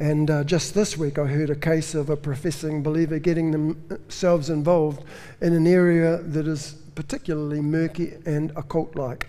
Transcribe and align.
And 0.00 0.28
uh, 0.28 0.42
just 0.42 0.74
this 0.74 0.98
week, 0.98 1.16
I 1.16 1.26
heard 1.26 1.48
a 1.48 1.54
case 1.54 1.94
of 1.94 2.10
a 2.10 2.16
professing 2.16 2.82
believer 2.82 3.20
getting 3.20 3.52
themselves 3.52 4.50
involved 4.50 5.04
in 5.40 5.52
an 5.52 5.68
area 5.68 6.16
that 6.16 6.48
is 6.48 6.72
particularly 6.96 7.60
murky 7.60 8.14
and 8.26 8.50
occult 8.56 8.96
like. 8.96 9.28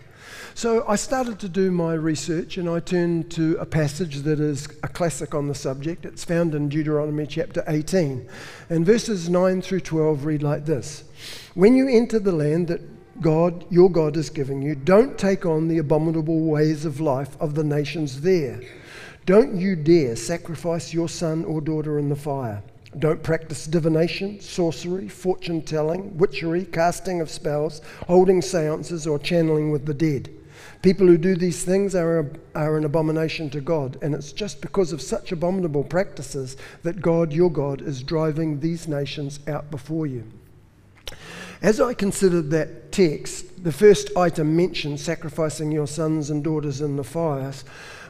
So 0.56 0.84
I 0.88 0.95
started 0.95 1.38
to 1.42 1.47
do 1.47 1.70
my 1.70 1.94
research 1.94 2.58
and 2.58 2.68
I 2.68 2.80
turned 2.80 3.30
to 3.34 3.56
a 3.58 3.68
passage 3.68 4.22
that 4.22 4.40
is 4.40 4.68
a 4.81 4.88
classic 4.88 5.36
on 5.36 5.47
the 5.47 5.53
subject. 5.53 6.06
It's 6.06 6.23
found 6.23 6.56
in 6.56 6.70
Deuteronomy 6.70 7.28
chapter 7.28 7.64
18. 7.68 8.28
And 8.72 8.84
verses 8.84 9.30
9 9.30 9.62
through 9.62 9.81
12 9.81 10.25
read 10.25 10.42
like 10.42 10.66
this 10.66 11.03
When 11.53 11.75
you 11.75 11.88
enter 11.88 12.18
the 12.18 12.31
land 12.31 12.70
that 12.70 12.81
God, 13.22 13.66
your 13.69 13.89
God, 13.89 14.17
is 14.17 14.30
giving 14.30 14.61
you, 14.61 14.75
don't 14.75 15.17
take 15.17 15.45
on 15.45 15.67
the 15.67 15.78
abominable 15.78 16.42
ways 16.42 16.83
of 16.83 17.00
life 17.00 17.38
of 17.39 17.53
the 17.53 17.64
nations 17.64 18.22
there. 18.22 18.61
Don't 19.25 19.56
you 19.56 19.75
dare 19.75 20.16
sacrifice 20.16 20.94
your 20.94 21.08
son 21.08 21.45
or 21.45 21.61
daughter 21.61 22.00
in 22.00 22.09
the 22.09 22.16
fire. 22.16 22.64
Don't 23.00 23.23
practice 23.23 23.66
divination, 23.66 24.39
sorcery, 24.39 25.08
fortune 25.08 25.61
telling, 25.61 26.17
witchery, 26.17 26.66
casting 26.66 27.22
of 27.22 27.30
spells, 27.30 27.81
holding 28.08 28.41
seances, 28.41 29.08
or 29.08 29.17
channeling 29.17 29.72
with 29.72 29.86
the 29.86 29.94
dead. 29.94 30.30
People 30.81 31.08
who 31.08 31.17
do 31.17 31.36
these 31.36 31.64
things 31.64 31.95
are, 31.95 32.30
are 32.53 32.78
an 32.78 32.84
abomination 32.84 33.50
to 33.52 33.61
God, 33.61 33.97
and 34.02 34.14
it's 34.14 34.31
just 34.31 34.61
because 34.61 34.91
of 34.91 35.02
such 35.02 35.31
abominable 35.31 35.84
practices 35.84 36.58
that 36.84 37.02
God, 37.02 37.31
your 37.31 37.50
God, 37.50 37.81
is 37.81 38.03
driving 38.03 38.59
these 38.59 38.88
nations 38.88 39.39
out 39.47 39.72
before 39.72 40.06
you. 40.06 40.25
As 41.64 41.80
I 41.80 41.94
considered 41.94 42.50
that 42.50 42.92
text, 42.92 43.64
the 43.64 43.72
first 43.72 44.09
item 44.17 44.53
mentioned 44.53 45.00
sacrificing 45.00 45.72
your 45.72 45.88
sons 45.88 46.30
and 46.30 46.44
daughters 46.44 46.81
in 46.81 46.97
the 46.97 47.06
fires, 47.06 47.64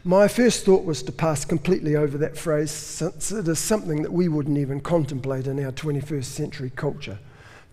my 0.04 0.28
first 0.28 0.66
thought 0.66 0.86
was 0.86 1.04
to 1.04 1.12
pass 1.12 1.46
completely 1.46 1.96
over 1.96 2.18
that 2.18 2.36
phrase 2.36 2.72
since 2.72 3.32
it 3.32 3.48
is 3.48 3.60
something 3.60 4.02
that 4.02 4.12
we 4.12 4.28
wouldn't 4.28 4.58
even 4.58 4.82
contemplate 4.82 5.46
in 5.46 5.64
our 5.64 5.72
21st 5.72 6.24
century 6.24 6.72
culture. 6.76 7.20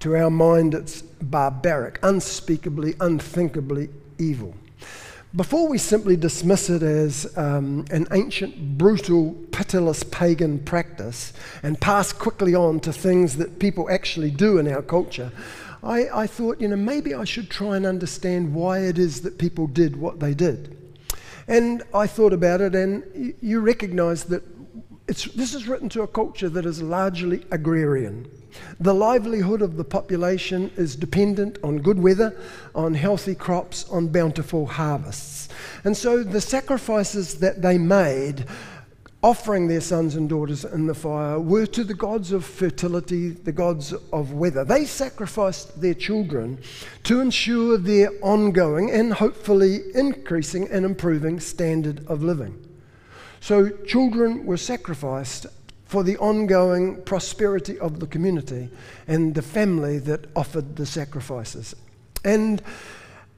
To 0.01 0.15
our 0.17 0.29
mind, 0.29 0.75
it's 0.75 1.01
barbaric, 1.01 1.99
unspeakably, 2.03 2.95
unthinkably 3.01 3.89
evil. 4.19 4.55
Before 5.35 5.69
we 5.69 5.79
simply 5.79 6.17
dismiss 6.17 6.69
it 6.69 6.83
as 6.83 7.39
um, 7.39 7.85
an 7.93 8.07
ancient, 8.11 8.77
brutal, 8.77 9.33
pitiless 9.53 10.03
pagan 10.03 10.59
practice 10.59 11.33
and 11.63 11.81
pass 11.81 12.13
quickly 12.13 12.55
on 12.55 12.81
to 12.81 12.93
things 12.93 13.37
that 13.37 13.61
people 13.61 13.89
actually 13.89 14.33
do 14.33 14.59
in 14.59 14.67
our 14.67 14.83
culture, 14.83 15.31
I, 15.83 16.23
I 16.23 16.27
thought, 16.27 16.61
you 16.61 16.69
know, 16.69 16.77
maybe 16.77 17.15
I 17.15 17.25
should 17.25 17.51
try 17.51 17.77
and 17.77 17.87
understand 17.87 18.55
why 18.55 18.81
it 18.81 18.99
is 18.99 19.23
that 19.23 19.39
people 19.39 19.67
did 19.67 19.97
what 19.97 20.21
they 20.21 20.35
did. 20.35 20.77
And 21.49 21.83
I 21.95 22.07
thought 22.07 22.33
about 22.33 22.61
it, 22.61 22.75
and 22.75 23.03
you, 23.15 23.35
you 23.41 23.61
recognize 23.61 24.25
that 24.25 24.43
this 25.07 25.55
is 25.55 25.67
written 25.67 25.89
to 25.91 26.03
a 26.03 26.07
culture 26.07 26.49
that 26.49 26.67
is 26.67 26.81
largely 26.83 27.45
agrarian. 27.51 28.31
The 28.79 28.95
livelihood 28.95 29.63
of 29.63 29.77
the 29.77 29.85
population 29.85 30.71
is 30.77 30.95
dependent 30.97 31.59
on 31.65 31.79
good 31.79 32.01
weather, 32.01 32.37
on 32.75 32.95
healthy 32.95 33.35
crops, 33.35 33.89
on 33.91 34.09
bountiful 34.09 34.67
harvests. 34.67 35.49
And 35.85 35.97
so 35.97 36.23
the 36.23 36.41
sacrifices 36.41 37.37
that 37.37 37.63
they 37.63 37.79
made 37.79 38.45
offering 39.23 39.69
their 39.69 39.81
sons 39.81 40.17
and 40.17 40.29
daughters 40.29 40.65
in 40.65 40.87
the 40.87 40.95
fire 40.95 41.39
were 41.39 41.67
to 41.67 41.85
the 41.85 41.95
gods 41.95 42.33
of 42.33 42.45
fertility, 42.45 43.31
the 43.31 43.53
gods 43.53 43.93
of 44.13 44.33
weather. 44.33 44.65
They 44.65 44.87
sacrificed 44.87 45.81
their 45.81 45.95
children 45.95 46.59
to 47.05 47.21
ensure 47.21 47.77
their 47.77 48.11
ongoing 48.23 48.91
and 48.91 49.13
hopefully 49.13 49.81
increasing 49.95 50.69
and 50.69 50.87
improving 50.87 51.39
standard 51.39 52.07
of 52.07 52.23
living. 52.23 52.67
So, 53.41 53.69
children 53.87 54.47
were 54.47 54.57
sacrificed 54.57 55.47
for 55.85 56.03
the 56.03 56.17
ongoing 56.19 57.03
prosperity 57.03 57.79
of 57.79 58.01
the 58.01 58.07
community 58.07 58.71
and 59.07 59.35
the 59.35 59.43
family 59.43 59.99
that 59.99 60.27
offered 60.37 60.77
the 60.77 60.87
sacrifices. 60.87 61.75
And 62.25 62.63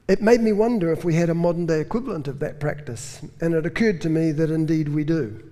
it 0.08 0.20
made 0.20 0.40
me 0.40 0.52
wonder 0.52 0.92
if 0.92 1.04
we 1.04 1.14
had 1.14 1.30
a 1.30 1.34
modern 1.34 1.66
day 1.66 1.80
equivalent 1.80 2.28
of 2.28 2.40
that 2.40 2.60
practice, 2.60 3.20
and 3.40 3.54
it 3.54 3.64
occurred 3.64 4.00
to 4.02 4.10
me 4.10 4.32
that 4.32 4.50
indeed 4.50 4.88
we 4.88 5.04
do. 5.04 5.51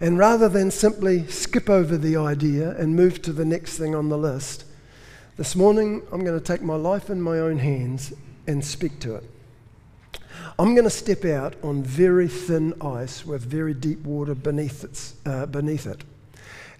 And 0.00 0.16
rather 0.16 0.48
than 0.48 0.70
simply 0.70 1.26
skip 1.26 1.68
over 1.68 1.96
the 1.96 2.16
idea 2.16 2.76
and 2.76 2.94
move 2.94 3.20
to 3.22 3.32
the 3.32 3.44
next 3.44 3.78
thing 3.78 3.96
on 3.96 4.08
the 4.08 4.18
list, 4.18 4.64
this 5.36 5.56
morning 5.56 6.02
I'm 6.12 6.24
going 6.24 6.38
to 6.38 6.44
take 6.44 6.62
my 6.62 6.76
life 6.76 7.10
in 7.10 7.20
my 7.20 7.40
own 7.40 7.58
hands 7.58 8.12
and 8.46 8.64
speak 8.64 9.00
to 9.00 9.16
it. 9.16 9.24
I'm 10.56 10.74
going 10.74 10.84
to 10.84 10.90
step 10.90 11.24
out 11.24 11.54
on 11.62 11.82
very 11.82 12.28
thin 12.28 12.74
ice 12.80 13.26
with 13.26 13.42
very 13.42 13.74
deep 13.74 14.04
water 14.04 14.34
beneath, 14.34 14.84
its, 14.84 15.14
uh, 15.26 15.46
beneath 15.46 15.86
it. 15.86 16.02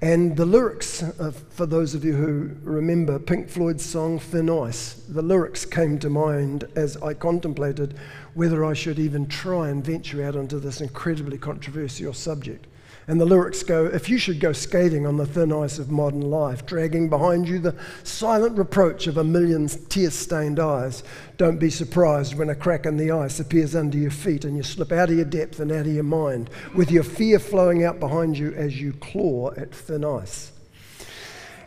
And 0.01 0.37
the 0.37 0.47
lyrics, 0.47 1.03
uh, 1.03 1.33
for 1.51 1.67
those 1.67 1.95
of 1.97 2.05
you 2.05 2.15
who 2.15 2.51
remember 2.63 3.19
Pink 3.19 3.49
Floyd's 3.49 3.85
song 3.85 4.21
Thin 4.21 4.49
Ice, 4.49 4.95
the 5.09 5.23
lyrics 5.23 5.65
came 5.65 5.99
to 5.99 6.09
mind 6.09 6.69
as 6.77 6.97
I 6.99 7.15
contemplated 7.15 7.99
whether 8.35 8.65
I 8.65 8.75
should 8.75 9.01
even 9.01 9.27
try 9.27 9.71
and 9.71 9.85
venture 9.85 10.25
out 10.25 10.37
onto 10.37 10.61
this 10.61 10.81
incredibly 10.81 11.37
controversial 11.37 12.15
subject. 12.15 12.69
And 13.09 13.19
the 13.19 13.25
lyrics 13.25 13.63
go 13.63 13.87
If 13.87 14.11
you 14.11 14.19
should 14.19 14.39
go 14.39 14.53
skating 14.53 15.07
on 15.07 15.17
the 15.17 15.25
thin 15.25 15.51
ice 15.51 15.79
of 15.79 15.91
modern 15.91 16.21
life, 16.21 16.67
dragging 16.67 17.09
behind 17.09 17.49
you 17.49 17.59
the 17.59 17.75
silent 18.05 18.59
reproach 18.59 19.07
of 19.07 19.17
a 19.17 19.25
million 19.25 19.67
tear 19.67 20.11
stained 20.11 20.61
eyes, 20.61 21.03
don't 21.39 21.59
be 21.59 21.71
surprised 21.71 22.35
when 22.35 22.51
a 22.51 22.55
crack 22.55 22.85
in 22.85 22.99
the 22.99 23.11
ice 23.11 23.41
appears 23.41 23.75
under 23.75 23.97
your 23.97 24.11
feet 24.11 24.45
and 24.45 24.59
you 24.59 24.63
slip 24.63 24.93
out 24.93 25.09
of 25.09 25.17
your 25.17 25.25
depth 25.25 25.59
and 25.59 25.73
out 25.73 25.87
of 25.87 25.95
your 25.95 26.05
mind, 26.05 26.51
with 26.75 26.91
your 26.91 27.03
fear 27.03 27.39
flowing 27.39 27.83
out 27.83 27.99
behind 27.99 28.37
you 28.37 28.53
as 28.53 28.79
you 28.79 28.93
claw 28.93 29.53
at 29.57 29.75
thin 29.75 30.05
ice. 30.05 30.53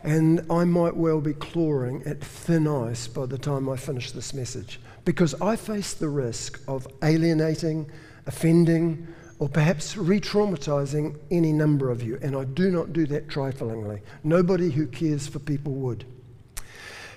And 0.04 0.46
I 0.48 0.64
might 0.64 0.96
well 0.96 1.20
be 1.20 1.34
clawing 1.34 2.04
at 2.06 2.20
thin 2.20 2.68
ice 2.68 3.08
by 3.08 3.26
the 3.26 3.38
time 3.38 3.68
I 3.68 3.76
finish 3.76 4.12
this 4.12 4.32
message, 4.32 4.80
because 5.04 5.34
I 5.40 5.56
face 5.56 5.92
the 5.92 6.08
risk 6.08 6.60
of 6.68 6.86
alienating, 7.02 7.90
offending, 8.26 9.08
or 9.42 9.48
perhaps 9.48 9.96
re 9.96 10.20
traumatizing 10.20 11.18
any 11.32 11.52
number 11.52 11.90
of 11.90 12.00
you. 12.00 12.16
And 12.22 12.36
I 12.36 12.44
do 12.44 12.70
not 12.70 12.92
do 12.92 13.06
that 13.06 13.26
triflingly. 13.26 14.00
Nobody 14.22 14.70
who 14.70 14.86
cares 14.86 15.26
for 15.26 15.40
people 15.40 15.72
would. 15.72 16.04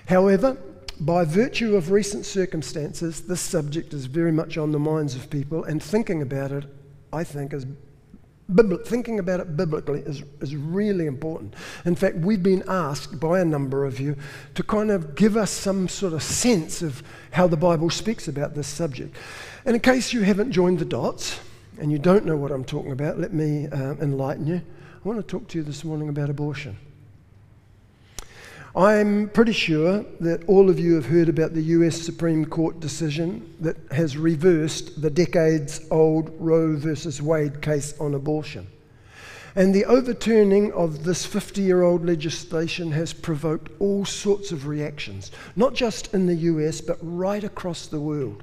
However, 0.08 0.56
by 0.98 1.24
virtue 1.24 1.76
of 1.76 1.92
recent 1.92 2.26
circumstances, 2.26 3.20
this 3.20 3.40
subject 3.40 3.94
is 3.94 4.06
very 4.06 4.32
much 4.32 4.58
on 4.58 4.72
the 4.72 4.78
minds 4.80 5.14
of 5.14 5.30
people, 5.30 5.62
and 5.62 5.80
thinking 5.80 6.20
about 6.20 6.50
it, 6.50 6.64
I 7.12 7.22
think, 7.22 7.52
is 7.52 7.64
thinking 8.86 9.20
about 9.20 9.38
it 9.38 9.56
biblically 9.56 10.00
is, 10.00 10.24
is 10.40 10.56
really 10.56 11.06
important. 11.06 11.54
In 11.84 11.94
fact, 11.94 12.16
we've 12.16 12.42
been 12.42 12.64
asked 12.66 13.20
by 13.20 13.38
a 13.38 13.44
number 13.44 13.84
of 13.84 14.00
you 14.00 14.16
to 14.56 14.64
kind 14.64 14.90
of 14.90 15.14
give 15.14 15.36
us 15.36 15.52
some 15.52 15.86
sort 15.86 16.12
of 16.12 16.24
sense 16.24 16.82
of 16.82 17.04
how 17.30 17.46
the 17.46 17.56
Bible 17.56 17.88
speaks 17.88 18.26
about 18.26 18.56
this 18.56 18.66
subject. 18.66 19.14
And 19.64 19.76
in 19.76 19.80
case 19.80 20.12
you 20.12 20.22
haven't 20.22 20.50
joined 20.50 20.80
the 20.80 20.84
dots, 20.84 21.38
and 21.78 21.92
you 21.92 21.98
don't 21.98 22.24
know 22.24 22.36
what 22.36 22.50
I'm 22.50 22.64
talking 22.64 22.92
about, 22.92 23.18
let 23.18 23.32
me 23.32 23.66
uh, 23.68 23.94
enlighten 23.94 24.46
you. 24.46 24.56
I 24.56 25.08
want 25.08 25.20
to 25.20 25.26
talk 25.26 25.48
to 25.48 25.58
you 25.58 25.64
this 25.64 25.84
morning 25.84 26.08
about 26.08 26.30
abortion. 26.30 26.76
I'm 28.74 29.30
pretty 29.30 29.52
sure 29.52 30.04
that 30.20 30.46
all 30.48 30.68
of 30.68 30.78
you 30.78 30.96
have 30.96 31.06
heard 31.06 31.30
about 31.30 31.54
the 31.54 31.62
US 31.62 32.00
Supreme 32.00 32.44
Court 32.44 32.78
decision 32.78 33.54
that 33.60 33.76
has 33.90 34.18
reversed 34.18 35.00
the 35.00 35.08
decades 35.08 35.80
old 35.90 36.30
Roe 36.38 36.76
versus 36.76 37.22
Wade 37.22 37.62
case 37.62 37.98
on 37.98 38.14
abortion. 38.14 38.66
And 39.54 39.74
the 39.74 39.86
overturning 39.86 40.72
of 40.72 41.04
this 41.04 41.24
50 41.24 41.62
year 41.62 41.82
old 41.82 42.04
legislation 42.04 42.92
has 42.92 43.14
provoked 43.14 43.70
all 43.80 44.04
sorts 44.04 44.52
of 44.52 44.66
reactions, 44.66 45.30
not 45.56 45.72
just 45.72 46.12
in 46.12 46.26
the 46.26 46.34
US, 46.34 46.82
but 46.82 46.98
right 47.00 47.42
across 47.42 47.86
the 47.86 48.00
world. 48.00 48.42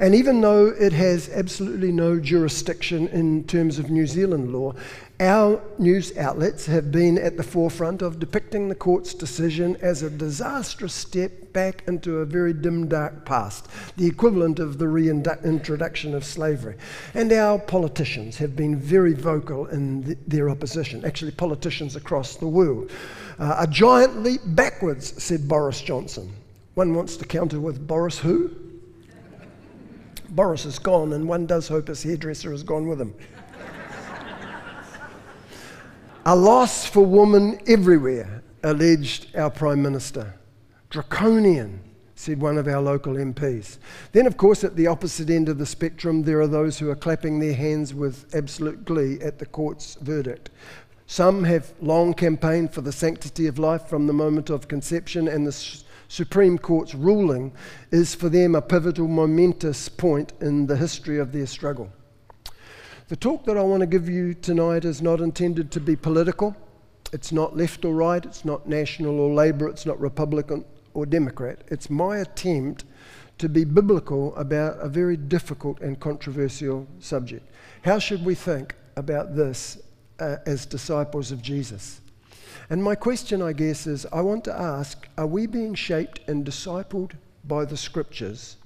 And 0.00 0.14
even 0.14 0.40
though 0.40 0.68
it 0.68 0.92
has 0.92 1.28
absolutely 1.28 1.90
no 1.90 2.20
jurisdiction 2.20 3.08
in 3.08 3.44
terms 3.44 3.80
of 3.80 3.90
New 3.90 4.06
Zealand 4.06 4.52
law, 4.52 4.74
our 5.18 5.60
news 5.78 6.16
outlets 6.16 6.66
have 6.66 6.92
been 6.92 7.18
at 7.18 7.36
the 7.36 7.42
forefront 7.42 8.02
of 8.02 8.20
depicting 8.20 8.68
the 8.68 8.76
court's 8.76 9.12
decision 9.12 9.76
as 9.82 10.04
a 10.04 10.10
disastrous 10.10 10.94
step 10.94 11.52
back 11.52 11.82
into 11.88 12.18
a 12.18 12.24
very 12.24 12.52
dim, 12.52 12.86
dark 12.86 13.24
past, 13.24 13.66
the 13.96 14.06
equivalent 14.06 14.60
of 14.60 14.78
the 14.78 14.86
reintroduction 14.86 16.14
of 16.14 16.24
slavery. 16.24 16.76
And 17.14 17.32
our 17.32 17.58
politicians 17.58 18.36
have 18.38 18.54
been 18.54 18.76
very 18.76 19.14
vocal 19.14 19.66
in 19.66 20.04
th- 20.04 20.18
their 20.28 20.48
opposition, 20.48 21.04
actually, 21.04 21.32
politicians 21.32 21.96
across 21.96 22.36
the 22.36 22.46
world. 22.46 22.92
Uh, 23.40 23.56
a 23.58 23.66
giant 23.66 24.22
leap 24.22 24.42
backwards, 24.44 25.20
said 25.20 25.48
Boris 25.48 25.80
Johnson. 25.80 26.32
One 26.74 26.94
wants 26.94 27.16
to 27.16 27.24
counter 27.24 27.58
with 27.58 27.84
Boris 27.84 28.20
who? 28.20 28.67
Boris 30.30 30.64
is 30.64 30.78
gone, 30.78 31.12
and 31.12 31.26
one 31.26 31.46
does 31.46 31.68
hope 31.68 31.88
his 31.88 32.02
hairdresser 32.02 32.50
has 32.50 32.62
gone 32.62 32.86
with 32.86 33.00
him. 33.00 33.14
A 36.26 36.36
loss 36.36 36.84
for 36.84 37.04
women 37.06 37.58
everywhere, 37.66 38.42
alleged 38.62 39.34
our 39.34 39.50
Prime 39.50 39.82
Minister. 39.82 40.34
Draconian, 40.90 41.80
said 42.16 42.40
one 42.40 42.58
of 42.58 42.66
our 42.66 42.80
local 42.80 43.14
MPs. 43.14 43.78
Then, 44.12 44.26
of 44.26 44.36
course, 44.36 44.64
at 44.64 44.76
the 44.76 44.88
opposite 44.88 45.30
end 45.30 45.48
of 45.48 45.56
the 45.56 45.64
spectrum, 45.64 46.24
there 46.24 46.40
are 46.40 46.48
those 46.48 46.78
who 46.78 46.90
are 46.90 46.96
clapping 46.96 47.38
their 47.38 47.54
hands 47.54 47.94
with 47.94 48.26
absolute 48.34 48.84
glee 48.84 49.18
at 49.20 49.38
the 49.38 49.46
court's 49.46 49.94
verdict. 50.00 50.50
Some 51.06 51.44
have 51.44 51.72
long 51.80 52.12
campaigned 52.12 52.74
for 52.74 52.82
the 52.82 52.92
sanctity 52.92 53.46
of 53.46 53.58
life 53.58 53.86
from 53.86 54.06
the 54.06 54.12
moment 54.12 54.50
of 54.50 54.68
conception, 54.68 55.28
and 55.28 55.46
the 55.46 55.52
Supreme 56.08 56.58
Court's 56.58 56.94
ruling 56.94 57.52
is 57.90 58.14
for 58.14 58.30
them 58.30 58.54
a 58.54 58.62
pivotal, 58.62 59.06
momentous 59.06 59.88
point 59.88 60.32
in 60.40 60.66
the 60.66 60.76
history 60.76 61.18
of 61.18 61.32
their 61.32 61.46
struggle. 61.46 61.90
The 63.08 63.16
talk 63.16 63.44
that 63.44 63.56
I 63.56 63.62
want 63.62 63.80
to 63.80 63.86
give 63.86 64.08
you 64.08 64.34
tonight 64.34 64.84
is 64.84 65.00
not 65.00 65.20
intended 65.20 65.70
to 65.72 65.80
be 65.80 65.96
political. 65.96 66.56
It's 67.12 67.32
not 67.32 67.56
left 67.56 67.84
or 67.84 67.94
right, 67.94 68.24
it's 68.24 68.44
not 68.44 68.68
national 68.68 69.20
or 69.20 69.32
Labour, 69.32 69.68
it's 69.68 69.86
not 69.86 70.00
Republican 70.00 70.64
or 70.94 71.06
Democrat. 71.06 71.62
It's 71.68 71.88
my 71.88 72.18
attempt 72.18 72.84
to 73.38 73.48
be 73.48 73.64
biblical 73.64 74.34
about 74.36 74.78
a 74.80 74.88
very 74.88 75.16
difficult 75.16 75.80
and 75.80 75.98
controversial 76.00 76.86
subject. 76.98 77.48
How 77.82 77.98
should 77.98 78.24
we 78.24 78.34
think 78.34 78.74
about 78.96 79.36
this 79.36 79.78
uh, 80.18 80.36
as 80.44 80.66
disciples 80.66 81.32
of 81.32 81.40
Jesus? 81.40 82.00
And 82.70 82.82
my 82.82 82.94
question, 82.94 83.42
I 83.42 83.52
guess, 83.52 83.86
is 83.86 84.06
I 84.12 84.20
want 84.20 84.44
to 84.44 84.54
ask 84.54 85.08
are 85.16 85.26
we 85.26 85.46
being 85.46 85.74
shaped 85.74 86.20
and 86.28 86.44
discipled 86.44 87.12
by 87.44 87.64
the 87.64 87.76
scriptures? 87.76 88.56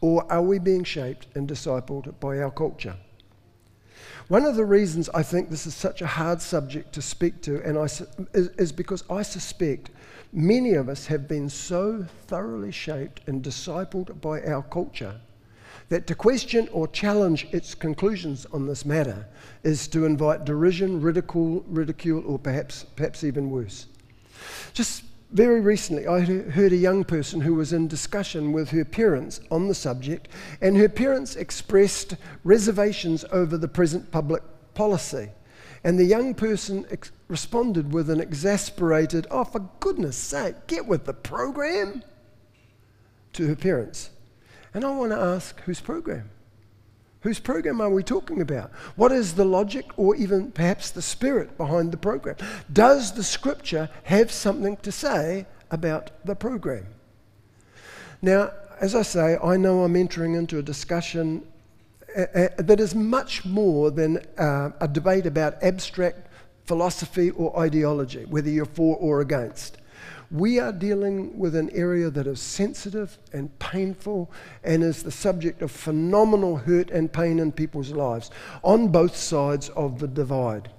Or 0.00 0.30
are 0.30 0.42
we 0.42 0.58
being 0.58 0.84
shaped 0.84 1.26
and 1.34 1.48
discipled 1.48 2.20
by 2.20 2.38
our 2.38 2.50
culture? 2.50 2.96
One 4.28 4.44
of 4.44 4.56
the 4.56 4.64
reasons 4.64 5.08
I 5.10 5.22
think 5.22 5.50
this 5.50 5.66
is 5.66 5.74
such 5.74 6.02
a 6.02 6.06
hard 6.06 6.42
subject 6.42 6.92
to 6.94 7.02
speak 7.02 7.40
to 7.42 7.62
and 7.62 7.78
I, 7.78 7.84
is, 7.84 8.48
is 8.58 8.72
because 8.72 9.04
I 9.08 9.22
suspect 9.22 9.90
many 10.32 10.74
of 10.74 10.88
us 10.88 11.06
have 11.06 11.28
been 11.28 11.48
so 11.48 12.04
thoroughly 12.26 12.72
shaped 12.72 13.20
and 13.28 13.42
discipled 13.42 14.20
by 14.20 14.42
our 14.42 14.62
culture 14.62 15.20
that 15.88 16.06
to 16.06 16.14
question 16.14 16.68
or 16.72 16.88
challenge 16.88 17.46
its 17.52 17.74
conclusions 17.74 18.46
on 18.52 18.66
this 18.66 18.84
matter 18.84 19.26
is 19.62 19.86
to 19.88 20.04
invite 20.04 20.44
derision, 20.44 21.00
ridicule, 21.00 21.64
ridicule 21.68 22.22
or 22.26 22.38
perhaps, 22.38 22.84
perhaps 22.96 23.22
even 23.22 23.50
worse. 23.50 23.86
Just 24.72 25.04
very 25.32 25.60
recently, 25.60 26.06
I 26.06 26.20
heard 26.20 26.72
a 26.72 26.76
young 26.76 27.04
person 27.04 27.40
who 27.40 27.54
was 27.54 27.72
in 27.72 27.88
discussion 27.88 28.52
with 28.52 28.70
her 28.70 28.84
parents 28.84 29.40
on 29.50 29.68
the 29.68 29.74
subject, 29.74 30.28
and 30.60 30.76
her 30.76 30.88
parents 30.88 31.36
expressed 31.36 32.16
reservations 32.44 33.24
over 33.32 33.56
the 33.58 33.68
present 33.68 34.10
public 34.10 34.42
policy. 34.74 35.30
And 35.82 35.98
the 35.98 36.04
young 36.04 36.34
person 36.34 36.86
ex- 36.90 37.12
responded 37.28 37.92
with 37.92 38.08
an 38.08 38.20
exasperated, 38.20 39.26
Oh, 39.30 39.44
for 39.44 39.68
goodness 39.80 40.16
sake, 40.16 40.66
get 40.66 40.86
with 40.86 41.04
the 41.04 41.14
program, 41.14 42.02
to 43.34 43.46
her 43.48 43.56
parents. 43.56 44.10
And 44.74 44.84
I 44.84 44.90
want 44.90 45.12
to 45.12 45.18
ask, 45.18 45.60
whose 45.62 45.80
program? 45.80 46.30
Whose 47.20 47.40
program 47.40 47.80
are 47.80 47.90
we 47.90 48.02
talking 48.02 48.40
about? 48.40 48.70
What 48.94 49.10
is 49.10 49.34
the 49.34 49.44
logic 49.44 49.86
or 49.96 50.14
even 50.14 50.52
perhaps 50.52 50.90
the 50.90 51.02
spirit 51.02 51.56
behind 51.56 51.92
the 51.92 51.96
program? 51.96 52.36
Does 52.72 53.12
the 53.14 53.24
scripture 53.24 53.88
have 54.04 54.30
something 54.30 54.76
to 54.78 54.92
say 54.92 55.46
about 55.70 56.10
the 56.24 56.36
program? 56.36 56.86
Now, 58.22 58.52
as 58.80 58.94
I 58.94 59.02
say, 59.02 59.38
I 59.42 59.56
know 59.56 59.82
I'm 59.82 59.96
entering 59.96 60.34
into 60.34 60.58
a 60.58 60.62
discussion 60.62 61.42
that 62.14 62.80
is 62.80 62.94
much 62.94 63.44
more 63.44 63.90
than 63.90 64.18
uh, 64.38 64.70
a 64.80 64.88
debate 64.88 65.26
about 65.26 65.62
abstract 65.62 66.28
philosophy 66.64 67.30
or 67.30 67.58
ideology, 67.58 68.24
whether 68.24 68.48
you're 68.48 68.64
for 68.64 68.96
or 68.96 69.20
against. 69.20 69.78
We 70.30 70.58
are 70.58 70.72
dealing 70.72 71.38
with 71.38 71.54
an 71.54 71.70
area 71.70 72.10
that 72.10 72.26
is 72.26 72.40
sensitive 72.40 73.18
and 73.32 73.56
painful 73.58 74.30
and 74.64 74.82
is 74.82 75.02
the 75.02 75.10
subject 75.12 75.62
of 75.62 75.70
phenomenal 75.70 76.56
hurt 76.56 76.90
and 76.90 77.12
pain 77.12 77.38
in 77.38 77.52
people's 77.52 77.92
lives 77.92 78.30
on 78.64 78.88
both 78.88 79.16
sides 79.16 79.68
of 79.70 80.00
the 80.00 80.08
divide. 80.08 80.70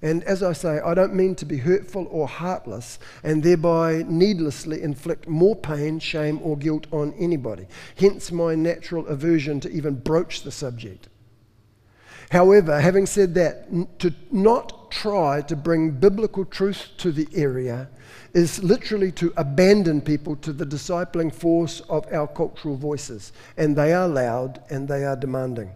And 0.00 0.22
as 0.24 0.42
I 0.42 0.52
say, 0.52 0.78
I 0.78 0.94
don't 0.94 1.14
mean 1.14 1.34
to 1.36 1.44
be 1.44 1.58
hurtful 1.58 2.06
or 2.10 2.28
heartless 2.28 2.98
and 3.24 3.42
thereby 3.42 4.04
needlessly 4.06 4.82
inflict 4.82 5.26
more 5.28 5.56
pain, 5.56 5.98
shame, 5.98 6.40
or 6.42 6.56
guilt 6.56 6.86
on 6.92 7.14
anybody. 7.18 7.66
Hence 7.96 8.30
my 8.30 8.54
natural 8.54 9.06
aversion 9.08 9.58
to 9.60 9.70
even 9.70 9.96
broach 9.96 10.42
the 10.42 10.52
subject. 10.52 11.08
However, 12.30 12.80
having 12.80 13.06
said 13.06 13.34
that, 13.34 13.98
to 14.00 14.14
not 14.30 14.90
try 14.90 15.40
to 15.42 15.56
bring 15.56 15.92
biblical 15.92 16.44
truth 16.44 16.88
to 16.98 17.10
the 17.10 17.26
area 17.34 17.88
is 18.34 18.62
literally 18.62 19.10
to 19.12 19.32
abandon 19.36 20.00
people 20.00 20.36
to 20.36 20.52
the 20.52 20.66
discipling 20.66 21.32
force 21.32 21.80
of 21.88 22.10
our 22.12 22.26
cultural 22.26 22.76
voices. 22.76 23.32
And 23.56 23.74
they 23.74 23.92
are 23.92 24.08
loud 24.08 24.62
and 24.68 24.86
they 24.86 25.04
are 25.04 25.16
demanding. 25.16 25.72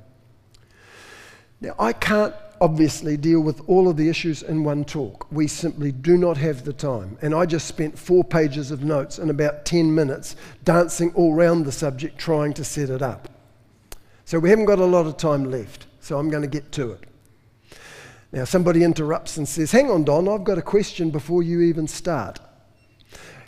Now, 1.61 1.75
I 1.79 1.93
can't 1.93 2.35
obviously 2.61 3.17
deal 3.17 3.41
with 3.41 3.61
all 3.69 3.89
of 3.89 3.97
the 3.97 4.09
issues 4.09 4.43
in 4.43 4.63
one 4.63 4.85
talk. 4.85 5.27
We 5.33 5.47
simply 5.47 5.91
do 5.91 6.17
not 6.17 6.37
have 6.37 6.65
the 6.65 6.73
time. 6.73 7.17
And 7.23 7.35
I 7.35 7.47
just 7.47 7.67
spent 7.67 7.99
four 7.99 8.25
pages 8.25 8.71
of 8.71 8.85
notes 8.85 9.19
in 9.19 9.31
about 9.31 9.65
10 9.65 9.95
minutes 9.95 10.37
dancing 10.65 11.13
all 11.15 11.35
around 11.35 11.65
the 11.65 11.73
subject 11.73 12.19
trying 12.19 12.53
to 12.55 12.65
set 12.65 12.91
it 12.91 13.01
up. 13.01 13.29
So 14.25 14.39
we 14.39 14.51
haven't 14.51 14.67
got 14.67 14.79
a 14.79 14.85
lot 14.85 15.07
of 15.07 15.17
time 15.17 15.51
left. 15.51 15.87
So 16.03 16.19
I'm 16.19 16.29
going 16.29 16.43
to 16.43 16.49
get 16.49 16.73
to 16.73 16.91
it. 16.93 17.05
Now, 18.33 18.45
somebody 18.45 18.83
interrupts 18.83 19.37
and 19.37 19.49
says, 19.49 19.71
Hang 19.71 19.91
on, 19.91 20.05
Don, 20.05 20.29
I've 20.29 20.45
got 20.45 20.59
a 20.59 20.63
question 20.63 21.11
before 21.11 21.43
you 21.43 21.61
even 21.61 21.87
start. 21.87 22.41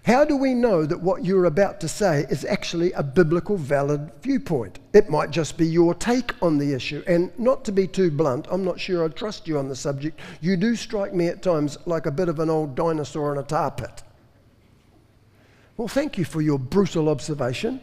How 0.05 0.25
do 0.25 0.37
we 0.37 0.53
know 0.53 0.85
that 0.85 1.01
what 1.01 1.25
you're 1.25 1.47
about 1.47 1.81
to 1.81 1.89
say 1.89 2.27
is 2.29 2.45
actually 2.45 2.93
a 2.93 3.03
biblical 3.03 3.57
valid 3.57 4.13
viewpoint? 4.23 4.79
It 4.93 5.09
might 5.09 5.31
just 5.31 5.57
be 5.57 5.67
your 5.67 5.95
take 5.95 6.41
on 6.43 6.59
the 6.59 6.75
issue. 6.75 7.03
And 7.07 7.37
not 7.39 7.65
to 7.65 7.73
be 7.73 7.89
too 7.89 8.11
blunt, 8.11 8.47
I'm 8.51 8.65
not 8.65 8.79
sure 8.79 9.03
I 9.05 9.09
trust 9.09 9.49
you 9.49 9.59
on 9.59 9.69
the 9.69 9.75
subject. 9.75 10.21
You 10.43 10.57
do 10.57 10.77
strike 10.77 11.15
me 11.15 11.29
at 11.29 11.43
times 11.43 11.79
like 11.87 12.05
a 12.07 12.11
bit 12.11 12.29
of 12.29 12.39
an 12.39 12.51
old 12.51 12.75
dinosaur 12.75 13.33
in 13.33 13.39
a 13.39 13.43
tar 13.43 13.71
pit. 13.71 14.03
Well, 15.77 15.89
thank 15.89 16.19
you 16.19 16.27
for 16.27 16.41
your 16.41 16.59
brutal 16.59 17.09
observation. 17.09 17.81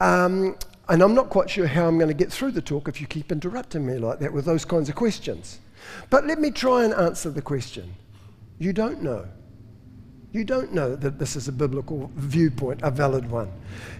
Um, 0.00 0.56
and 0.88 1.02
I'm 1.02 1.14
not 1.14 1.30
quite 1.30 1.48
sure 1.48 1.66
how 1.66 1.86
I'm 1.86 1.98
going 1.98 2.08
to 2.08 2.14
get 2.14 2.32
through 2.32 2.52
the 2.52 2.62
talk 2.62 2.88
if 2.88 3.00
you 3.00 3.06
keep 3.06 3.32
interrupting 3.32 3.86
me 3.86 3.98
like 3.98 4.18
that 4.20 4.32
with 4.32 4.44
those 4.44 4.64
kinds 4.64 4.88
of 4.88 4.94
questions. 4.94 5.58
But 6.10 6.26
let 6.26 6.38
me 6.38 6.50
try 6.50 6.84
and 6.84 6.92
answer 6.94 7.30
the 7.30 7.42
question. 7.42 7.94
You 8.58 8.72
don't 8.72 9.02
know. 9.02 9.26
You 10.32 10.44
don't 10.44 10.72
know 10.72 10.96
that 10.96 11.18
this 11.18 11.36
is 11.36 11.48
a 11.48 11.52
biblical 11.52 12.10
viewpoint, 12.16 12.80
a 12.82 12.90
valid 12.90 13.30
one. 13.30 13.50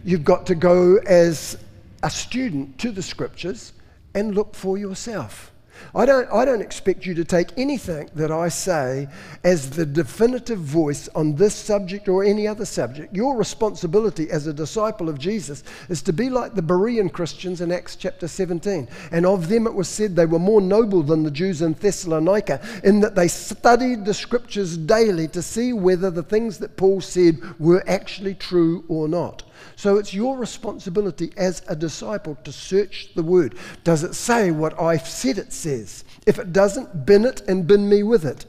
You've 0.05 0.25
got 0.25 0.47
to 0.47 0.55
go 0.55 0.97
as 1.07 1.57
a 2.03 2.11
student 2.11 2.79
to 2.81 2.91
the 2.91 3.03
scriptures 3.03 3.73
and 4.14 4.35
look 4.35 4.55
for 4.55 4.76
yourself. 4.76 5.53
I 5.95 6.07
don't, 6.07 6.28
I 6.33 6.45
don't 6.45 6.61
expect 6.61 7.07
you 7.07 7.14
to 7.14 7.25
take 7.25 7.57
anything 7.57 8.11
that 8.14 8.33
I 8.33 8.49
say 8.49 9.09
as 9.45 9.71
the 9.71 9.87
definitive 9.87 10.59
voice 10.59 11.09
on 11.14 11.37
this 11.37 11.54
subject 11.54 12.09
or 12.09 12.25
any 12.25 12.49
other 12.49 12.64
subject. 12.64 13.14
Your 13.14 13.37
responsibility 13.37 14.31
as 14.31 14.47
a 14.47 14.52
disciple 14.52 15.09
of 15.09 15.19
Jesus 15.19 15.62
is 15.88 16.02
to 16.02 16.12
be 16.12 16.31
like 16.31 16.54
the 16.54 16.62
Berean 16.62 17.12
Christians 17.12 17.61
in 17.61 17.71
Acts 17.71 17.97
chapter 17.97 18.26
17. 18.26 18.88
And 19.12 19.26
of 19.26 19.49
them 19.49 19.66
it 19.66 19.75
was 19.75 19.88
said 19.88 20.16
they 20.16 20.26
were 20.26 20.38
more 20.38 20.61
noble 20.61 21.02
than 21.02 21.23
the 21.23 21.31
Jews 21.31 21.62
in 21.62 21.75
Thessalonica, 21.75 22.61
in 22.83 23.00
that 23.00 23.14
they 23.14 23.28
studied 23.28 24.04
the 24.04 24.14
scriptures 24.14 24.76
daily 24.76 25.28
to 25.28 25.43
see 25.43 25.73
whether 25.73 26.11
the 26.11 26.23
things 26.23 26.59
that 26.59 26.76
Paul 26.76 27.00
said 27.00 27.38
were 27.61 27.85
actually 27.88 28.35
true 28.35 28.85
or 28.88 29.09
not. 29.09 29.45
So 29.77 29.97
it's 29.97 30.15
your 30.15 30.37
responsibility 30.37 31.33
as 31.37 31.63
a 31.69 31.77
disciple 31.77 32.37
to 32.45 32.53
search 32.53 33.15
the 33.15 33.23
word. 33.23 33.57
Does 33.83 34.05
it 34.05 34.15
say 34.15 34.51
what 34.51 34.81
I've 34.81 35.09
said 35.09 35.39
it 35.39 35.53
says? 35.53 36.05
If 36.27 36.39
it 36.39 36.53
doesn't, 36.53 37.07
bin 37.07 37.25
it 37.25 37.43
and 37.43 37.67
bin 37.67 37.89
me 37.89 38.03
with 38.03 38.25
it. 38.25 38.47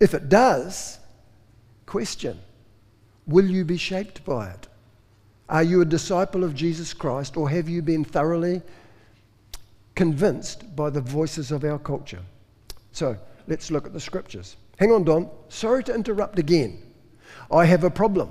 If 0.00 0.14
it 0.14 0.28
does, 0.28 0.98
question 1.86 2.38
Will 3.26 3.46
you 3.46 3.64
be 3.64 3.78
shaped 3.78 4.24
by 4.24 4.50
it? 4.50 4.68
Are 5.48 5.62
you 5.62 5.80
a 5.80 5.86
disciple 5.86 6.44
of 6.44 6.54
Jesus 6.54 6.92
Christ 6.92 7.36
or 7.36 7.48
have 7.48 7.68
you 7.68 7.82
been 7.82 8.04
thoroughly 8.04 8.62
convinced 9.94 10.74
by 10.74 10.90
the 10.90 11.00
voices 11.00 11.50
of 11.50 11.64
our 11.64 11.78
culture? 11.78 12.22
So 12.92 13.16
let's 13.46 13.70
look 13.70 13.86
at 13.86 13.92
the 13.92 14.00
scriptures. 14.00 14.56
Hang 14.78 14.92
on, 14.92 15.04
Don. 15.04 15.30
Sorry 15.48 15.84
to 15.84 15.94
interrupt 15.94 16.38
again. 16.38 16.82
I 17.50 17.64
have 17.64 17.84
a 17.84 17.90
problem. 17.90 18.30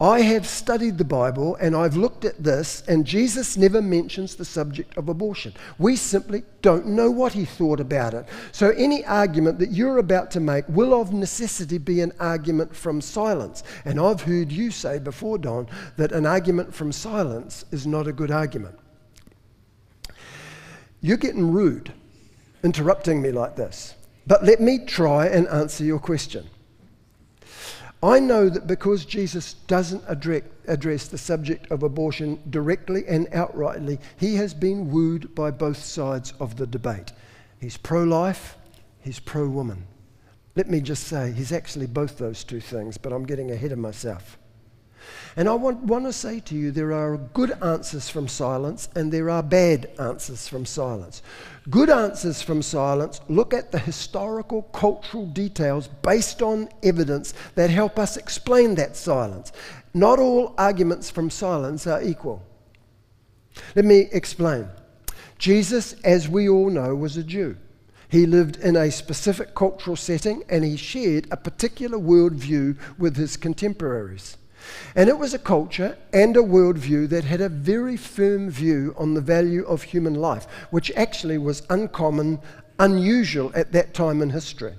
I 0.00 0.20
have 0.20 0.46
studied 0.46 0.96
the 0.96 1.04
Bible 1.04 1.56
and 1.56 1.74
I've 1.74 1.96
looked 1.96 2.24
at 2.24 2.42
this, 2.42 2.84
and 2.86 3.04
Jesus 3.04 3.56
never 3.56 3.82
mentions 3.82 4.36
the 4.36 4.44
subject 4.44 4.96
of 4.96 5.08
abortion. 5.08 5.54
We 5.76 5.96
simply 5.96 6.44
don't 6.62 6.86
know 6.86 7.10
what 7.10 7.32
he 7.32 7.44
thought 7.44 7.80
about 7.80 8.14
it. 8.14 8.26
So, 8.52 8.70
any 8.70 9.04
argument 9.04 9.58
that 9.58 9.72
you're 9.72 9.98
about 9.98 10.30
to 10.32 10.40
make 10.40 10.68
will 10.68 10.94
of 10.94 11.12
necessity 11.12 11.78
be 11.78 12.00
an 12.00 12.12
argument 12.20 12.76
from 12.76 13.00
silence. 13.00 13.64
And 13.84 13.98
I've 13.98 14.22
heard 14.22 14.52
you 14.52 14.70
say 14.70 15.00
before, 15.00 15.36
Don, 15.36 15.66
that 15.96 16.12
an 16.12 16.26
argument 16.26 16.72
from 16.72 16.92
silence 16.92 17.64
is 17.72 17.84
not 17.84 18.06
a 18.06 18.12
good 18.12 18.30
argument. 18.30 18.78
You're 21.00 21.16
getting 21.16 21.50
rude, 21.50 21.92
interrupting 22.62 23.20
me 23.20 23.32
like 23.32 23.56
this. 23.56 23.96
But 24.28 24.44
let 24.44 24.60
me 24.60 24.84
try 24.84 25.26
and 25.26 25.48
answer 25.48 25.82
your 25.82 25.98
question. 25.98 26.48
I 28.02 28.20
know 28.20 28.48
that 28.48 28.68
because 28.68 29.04
Jesus 29.04 29.54
doesn't 29.54 30.04
address 30.06 31.08
the 31.08 31.18
subject 31.18 31.70
of 31.72 31.82
abortion 31.82 32.40
directly 32.48 33.04
and 33.08 33.26
outrightly, 33.30 33.98
he 34.16 34.36
has 34.36 34.54
been 34.54 34.90
wooed 34.90 35.34
by 35.34 35.50
both 35.50 35.78
sides 35.78 36.32
of 36.38 36.56
the 36.56 36.66
debate. 36.66 37.12
He's 37.60 37.76
pro 37.76 38.04
life, 38.04 38.56
he's 39.00 39.18
pro 39.18 39.48
woman. 39.48 39.86
Let 40.54 40.70
me 40.70 40.80
just 40.80 41.04
say, 41.04 41.32
he's 41.32 41.50
actually 41.50 41.86
both 41.86 42.18
those 42.18 42.44
two 42.44 42.60
things, 42.60 42.98
but 42.98 43.12
I'm 43.12 43.26
getting 43.26 43.50
ahead 43.50 43.72
of 43.72 43.78
myself. 43.78 44.38
And 45.36 45.48
I 45.48 45.54
want, 45.54 45.78
want 45.84 46.04
to 46.04 46.12
say 46.12 46.40
to 46.40 46.54
you 46.54 46.70
there 46.70 46.92
are 46.92 47.16
good 47.16 47.52
answers 47.62 48.08
from 48.08 48.28
silence 48.28 48.88
and 48.94 49.12
there 49.12 49.30
are 49.30 49.42
bad 49.42 49.90
answers 49.98 50.48
from 50.48 50.66
silence. 50.66 51.22
Good 51.70 51.90
answers 51.90 52.42
from 52.42 52.62
silence 52.62 53.20
look 53.28 53.52
at 53.52 53.70
the 53.72 53.78
historical, 53.78 54.62
cultural 54.62 55.26
details 55.26 55.88
based 56.02 56.42
on 56.42 56.68
evidence 56.82 57.34
that 57.54 57.70
help 57.70 57.98
us 57.98 58.16
explain 58.16 58.74
that 58.76 58.96
silence. 58.96 59.52
Not 59.94 60.18
all 60.18 60.54
arguments 60.58 61.10
from 61.10 61.30
silence 61.30 61.86
are 61.86 62.02
equal. 62.02 62.42
Let 63.74 63.84
me 63.84 64.08
explain. 64.12 64.68
Jesus, 65.38 65.94
as 66.04 66.28
we 66.28 66.48
all 66.48 66.70
know, 66.70 66.94
was 66.94 67.16
a 67.16 67.22
Jew. 67.22 67.56
He 68.08 68.26
lived 68.26 68.56
in 68.56 68.76
a 68.76 68.90
specific 68.90 69.54
cultural 69.54 69.96
setting 69.96 70.42
and 70.48 70.64
he 70.64 70.76
shared 70.76 71.28
a 71.30 71.36
particular 71.36 71.98
worldview 71.98 72.76
with 72.98 73.16
his 73.16 73.36
contemporaries. 73.36 74.36
And 74.94 75.08
it 75.08 75.18
was 75.18 75.34
a 75.34 75.38
culture 75.38 75.96
and 76.12 76.36
a 76.36 76.42
worldview 76.42 77.08
that 77.10 77.24
had 77.24 77.40
a 77.40 77.48
very 77.48 77.96
firm 77.96 78.50
view 78.50 78.94
on 78.96 79.14
the 79.14 79.20
value 79.20 79.64
of 79.64 79.82
human 79.82 80.14
life, 80.14 80.46
which 80.70 80.90
actually 80.96 81.38
was 81.38 81.62
uncommon, 81.70 82.40
unusual 82.78 83.52
at 83.54 83.72
that 83.72 83.94
time 83.94 84.22
in 84.22 84.30
history. 84.30 84.74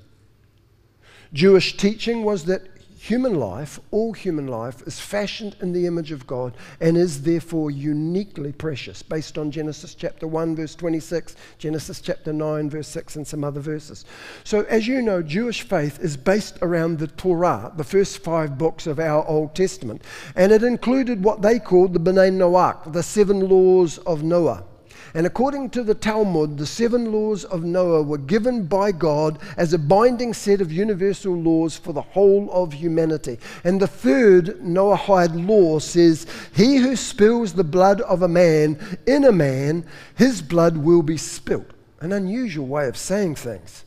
Jewish 1.34 1.78
teaching 1.78 2.24
was 2.24 2.46
that 2.46 2.64
human 3.10 3.40
life, 3.40 3.80
all 3.90 4.14
human 4.14 4.46
life, 4.46 4.84
is 4.84 5.00
fashioned 5.00 5.56
in 5.62 5.74
the 5.74 5.88
image 5.88 6.12
of 6.12 6.28
God 6.28 6.56
and 6.80 6.96
is 6.96 7.24
therefore 7.24 7.72
uniquely 7.72 8.52
precious, 8.52 9.02
based 9.02 9.36
on 9.36 9.50
Genesis 9.50 9.96
chapter 9.96 10.28
1, 10.28 10.56
verse 10.56 10.76
26, 10.76 11.36
Genesis 11.58 12.02
chapter 12.02 12.32
9, 12.32 12.70
verse 12.70 12.88
6, 12.88 13.16
and 13.16 13.26
some 13.26 13.44
other 13.44 13.62
verses. 13.62 14.06
So, 14.44 14.62
as 14.66 14.88
you 14.88 15.02
know, 15.02 15.24
Jewish 15.24 15.64
faith 15.64 16.00
is 16.00 16.18
based 16.18 16.60
around 16.62 17.00
the 17.00 17.08
Torah, 17.08 17.74
the 17.76 17.84
first 17.84 18.20
five 18.20 18.60
books 18.60 18.86
of 18.86 19.00
our 19.00 19.28
Old 19.28 19.56
Testament, 19.56 20.04
and 20.36 20.52
it 20.52 20.62
included 20.62 21.24
what 21.24 21.42
they 21.42 21.58
called 21.58 21.94
the 21.94 22.00
B'nai 22.00 22.32
Noach, 22.32 22.94
the 22.94 23.02
seven 23.02 23.50
laws 23.50 23.98
of 24.00 24.22
Noah. 24.22 24.66
And 25.14 25.26
according 25.26 25.72
to 25.72 25.84
the 25.84 25.96
Talmud, 25.96 26.58
the 26.58 26.66
seven 26.66 27.12
laws 27.12 27.44
of 27.46 27.64
Noah 27.64 28.04
were 28.04 28.18
given 28.18 28.66
by 28.66 28.92
God 28.92 29.40
as 29.58 29.74
a 29.74 29.80
binding 29.80 30.34
set 30.34 30.62
of 30.62 30.72
universal 30.72 31.34
laws 31.34 31.76
for 31.76 31.94
the 31.94 32.02
whole 32.02 32.52
of 32.52 32.74
humanity. 32.74 33.40
And 33.64 33.82
the 33.82 33.88
third 33.88 34.60
Noahide 34.62 35.48
law 35.48 35.80
says, 35.80 36.28
He 36.54 36.78
who 36.78 36.96
spills 36.96 37.54
the 37.54 37.64
blood 37.64 38.02
of 38.02 38.22
a 38.22 38.28
man 38.28 39.00
in 39.08 39.26
a 39.26 39.32
man, 39.32 39.86
his 40.16 40.42
blood 40.42 40.78
will 40.78 41.02
be 41.02 41.18
spilt. 41.18 41.66
An 42.02 42.14
unusual 42.14 42.68
way 42.68 42.88
of 42.88 42.96
saying 42.96 43.36
things. 43.36 43.84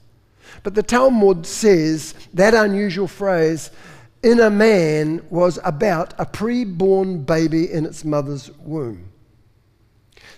But 0.62 0.74
the 0.74 0.82
Talmud 0.82 1.46
says 1.46 2.14
that 2.34 2.52
unusual 2.52 3.08
phrase, 3.08 3.70
in 4.22 4.40
a 4.40 4.50
man, 4.50 5.24
was 5.30 5.58
about 5.64 6.14
a 6.18 6.26
pre-born 6.26 7.22
baby 7.22 7.72
in 7.72 7.86
its 7.86 8.04
mother's 8.04 8.50
womb. 8.58 9.08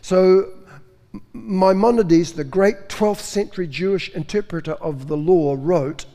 So 0.03 0.53
Maimonides, 1.33 2.33
the 2.33 2.44
great 2.44 2.88
12th 2.88 3.21
century 3.21 3.66
Jewish 3.66 4.09
interpreter 4.11 4.73
of 4.75 5.06
the 5.09 5.16
law, 5.16 5.56
wrote 5.59 6.06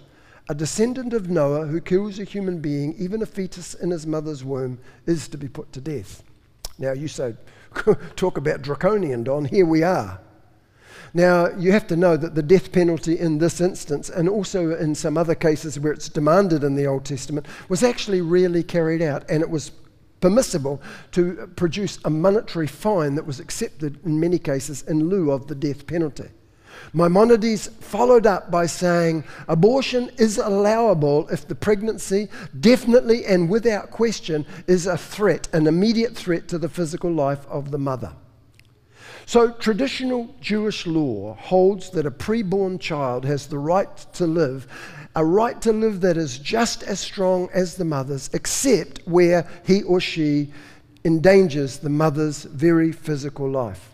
A 0.50 0.56
descendant 0.56 1.14
of 1.14 1.30
Noah 1.30 1.68
who 1.68 1.80
kills 1.80 2.20
a 2.20 2.24
human 2.24 2.60
being, 2.60 2.96
even 2.98 3.22
a 3.22 3.26
fetus 3.26 3.74
in 3.74 3.92
his 3.92 4.06
mother's 4.06 4.44
womb, 4.44 4.80
is 5.06 5.28
to 5.30 5.38
be 5.38 5.48
put 5.48 5.72
to 5.74 5.82
death. 5.82 6.24
Now, 6.78 6.92
you 6.94 7.08
say, 7.08 7.36
talk 8.16 8.38
about 8.38 8.62
draconian, 8.62 9.24
Don. 9.24 9.46
Here 9.46 9.66
we 9.66 9.84
are. 9.84 10.20
Now, 11.14 11.50
you 11.58 11.72
have 11.72 11.88
to 11.88 11.96
know 11.96 12.18
that 12.18 12.36
the 12.36 12.44
death 12.44 12.72
penalty 12.72 13.18
in 13.18 13.40
this 13.40 13.62
instance, 13.62 14.10
and 14.10 14.30
also 14.30 14.76
in 14.76 14.94
some 14.96 15.18
other 15.18 15.36
cases 15.36 15.80
where 15.80 15.92
it's 15.92 16.10
demanded 16.10 16.64
in 16.64 16.76
the 16.76 16.86
Old 16.86 17.06
Testament, 17.06 17.48
was 17.68 17.84
actually 17.84 18.22
rarely 18.22 18.64
carried 18.64 19.02
out, 19.02 19.30
and 19.30 19.42
it 19.42 19.50
was 19.50 19.72
permissible 20.22 20.82
to 21.12 21.50
produce 21.56 22.00
a 22.06 22.10
monetary 22.10 22.68
fine 22.68 23.16
that 23.16 23.26
was 23.26 23.40
accepted 23.40 24.00
in 24.06 24.20
many 24.20 24.38
cases 24.38 24.82
in 24.84 25.10
lieu 25.10 25.32
of 25.32 25.48
the 25.48 25.56
death 25.56 25.88
penalty. 25.88 26.30
Maimonides 26.94 27.68
followed 27.80 28.26
up 28.26 28.50
by 28.50 28.66
saying 28.66 29.24
abortion 29.48 30.10
is 30.18 30.38
allowable 30.38 31.28
if 31.30 31.48
the 31.48 31.56
pregnancy 31.56 32.30
definitely 32.60 33.26
and 33.26 33.50
without 33.50 33.92
question 33.92 34.46
is 34.68 34.88
a 34.88 34.98
threat, 34.98 35.48
an 35.54 35.68
immediate 35.68 36.16
threat 36.16 36.48
to 36.48 36.58
the 36.58 36.70
physical 36.70 37.12
life 37.12 37.46
of 37.48 37.72
the 37.72 37.78
mother. 37.78 38.14
So, 39.26 39.52
traditional 39.52 40.34
Jewish 40.42 40.88
law 40.88 41.36
holds 41.36 41.92
that 41.92 42.08
a 42.08 42.12
preborn 42.12 42.80
child 42.80 43.26
has 43.26 43.46
the 43.46 43.60
right 43.60 43.96
to 44.14 44.26
live 44.26 44.66
a 45.20 45.26
right 45.26 45.62
to 45.62 45.74
live 45.74 46.00
that 46.00 46.16
is 46.16 46.40
just 46.40 46.82
as 46.84 46.98
strong 46.98 47.50
as 47.54 47.76
the 47.76 47.84
mother's, 47.84 48.30
except 48.32 49.02
where 49.06 49.46
he 49.66 49.84
or 49.84 50.00
she 50.00 50.50
endangers 51.04 51.80
the 51.80 51.90
mother's 51.90 52.46
very 52.46 52.94
physical 52.94 53.52
life. 53.52 53.89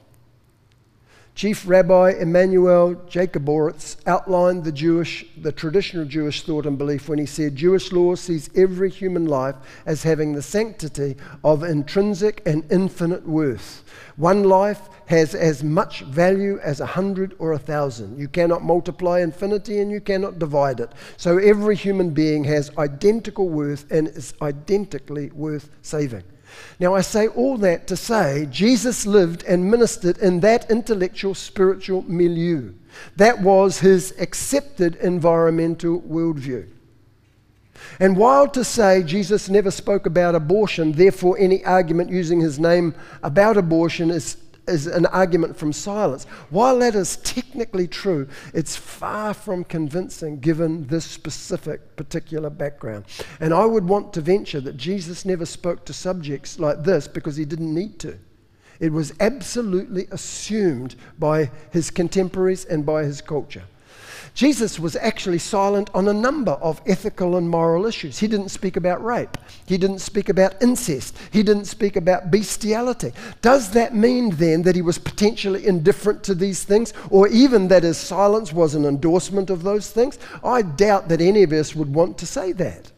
Chief 1.36 1.68
Rabbi 1.68 2.12
Immanuel 2.12 2.96
Jakobovits 3.10 3.98
outlined 4.08 4.64
the 4.64 4.72
Jewish, 4.72 5.26
the 5.36 5.52
traditional 5.52 6.06
Jewish 6.06 6.44
thought 6.44 6.66
and 6.66 6.78
belief 6.78 7.10
when 7.10 7.20
he 7.20 7.26
said, 7.26 7.58
Jewish 7.58 7.92
law 7.92 8.16
sees 8.16 8.50
every 8.56 8.90
human 8.90 9.26
life 9.26 9.58
as 9.86 10.04
having 10.04 10.32
the 10.32 10.42
sanctity 10.42 11.18
of 11.44 11.62
intrinsic 11.62 12.42
and 12.46 12.64
infinite 12.72 13.28
worth. 13.28 13.84
One 14.16 14.46
life 14.46 14.88
has 15.08 15.36
as 15.36 15.62
much 15.62 16.04
value 16.04 16.58
as 16.64 16.80
a 16.80 16.86
hundred 16.86 17.36
or 17.38 17.52
a 17.52 17.60
thousand. 17.60 18.18
You 18.18 18.30
cannot 18.30 18.64
multiply 18.64 19.20
infinity 19.20 19.80
and 19.80 19.92
you 19.92 20.00
cannot 20.00 20.40
divide 20.40 20.80
it. 20.80 20.94
So 21.18 21.38
every 21.38 21.76
human 21.76 22.12
being 22.12 22.46
has 22.46 22.72
identical 22.78 23.50
worth 23.50 23.92
and 23.92 24.08
is 24.08 24.34
identically 24.42 25.32
worth 25.32 25.70
saving. 25.82 26.24
Now, 26.80 26.96
I 26.96 27.02
say 27.02 27.28
all 27.28 27.58
that 27.60 27.88
to 27.88 27.96
say 27.96 28.48
Jesus 28.52 29.06
lived 29.06 29.44
and 29.44 29.70
ministered 29.70 30.18
in 30.18 30.42
that 30.42 30.70
intellectual, 30.70 31.34
spiritual 31.34 32.04
milieu. 32.04 32.74
That 33.16 33.42
was 33.42 33.80
his 33.80 34.14
accepted 34.20 34.96
environmental 34.96 36.02
worldview. 36.02 36.68
And 38.00 38.18
while 38.18 38.48
to 38.50 38.64
say 38.64 39.04
Jesus 39.04 39.50
never 39.50 39.72
spoke 39.72 40.06
about 40.06 40.36
abortion, 40.36 40.92
therefore 40.92 41.38
any 41.40 41.64
argument 41.64 42.10
using 42.10 42.42
his 42.42 42.60
name 42.60 42.94
about 43.24 43.58
abortion 43.58 44.12
is 44.12 44.38
is 44.68 44.88
an 44.88 45.06
argument 45.08 45.58
from 45.58 45.74
silence. 45.74 46.26
While 46.50 46.80
that 46.80 46.96
is 46.96 47.18
technically 47.18 47.88
true, 47.88 48.28
it's 48.54 48.76
far 48.76 49.34
from 49.34 49.64
convincing 49.64 50.40
given 50.40 50.88
this 50.88 51.06
specific 51.06 51.96
particular 51.96 52.50
background. 52.50 53.06
And 53.40 53.54
I 53.54 53.66
would 53.66 53.88
want 53.88 54.14
to 54.14 54.22
venture 54.22 54.62
that 54.62 54.78
Jesus 54.78 55.26
never 55.26 55.46
spoke 55.46 55.86
to 55.86 55.94
subjects 55.94 56.60
like 56.60 56.84
this 56.84 57.08
because 57.08 57.36
he 57.36 57.46
didn't 57.46 57.74
need 57.74 58.00
to. 58.00 58.18
It 58.80 58.92
was 58.92 59.14
absolutely 59.20 60.08
assumed 60.12 60.96
by 61.18 61.50
his 61.72 61.90
contemporaries 61.90 62.66
and 62.66 62.86
by 62.86 63.04
his 63.04 63.22
culture. 63.22 63.64
Jesus 64.36 64.78
was 64.78 64.98
actually 64.98 65.40
silent 65.40 65.90
on 65.94 66.10
a 66.10 66.14
number 66.14 66.52
of 66.52 66.82
ethical 66.86 67.38
and 67.38 67.50
moral 67.50 67.86
issues. 67.86 68.20
He 68.20 68.28
didn't 68.28 68.50
speak 68.50 68.76
about 68.76 69.04
rape. 69.04 69.38
He 69.66 69.78
didn't 69.78 70.00
speak 70.00 70.28
about 70.28 70.62
incest. 70.62 71.18
He 71.32 71.42
didn't 71.42 71.66
speak 71.66 71.96
about 71.96 72.30
bestiality. 72.30 73.14
Does 73.42 73.72
that 73.72 73.96
mean 73.96 74.32
then 74.32 74.62
that 74.64 74.76
he 74.76 74.82
was 74.82 74.98
potentially 74.98 75.66
indifferent 75.66 76.22
to 76.26 76.36
these 76.36 76.66
things, 76.66 76.92
or 77.10 77.30
even 77.30 77.70
that 77.70 77.84
his 77.84 77.98
silence 77.98 78.52
was 78.52 78.76
an 78.76 78.86
endorsement 78.86 79.50
of 79.50 79.64
those 79.64 79.90
things? 79.90 80.20
I 80.44 80.64
doubt 80.64 81.08
that 81.08 81.22
any 81.22 81.44
of 81.44 81.54
us 81.54 81.74
would 81.74 81.94
want 81.94 82.18
to 82.18 82.26
say 82.26 82.52
that. 82.52 82.92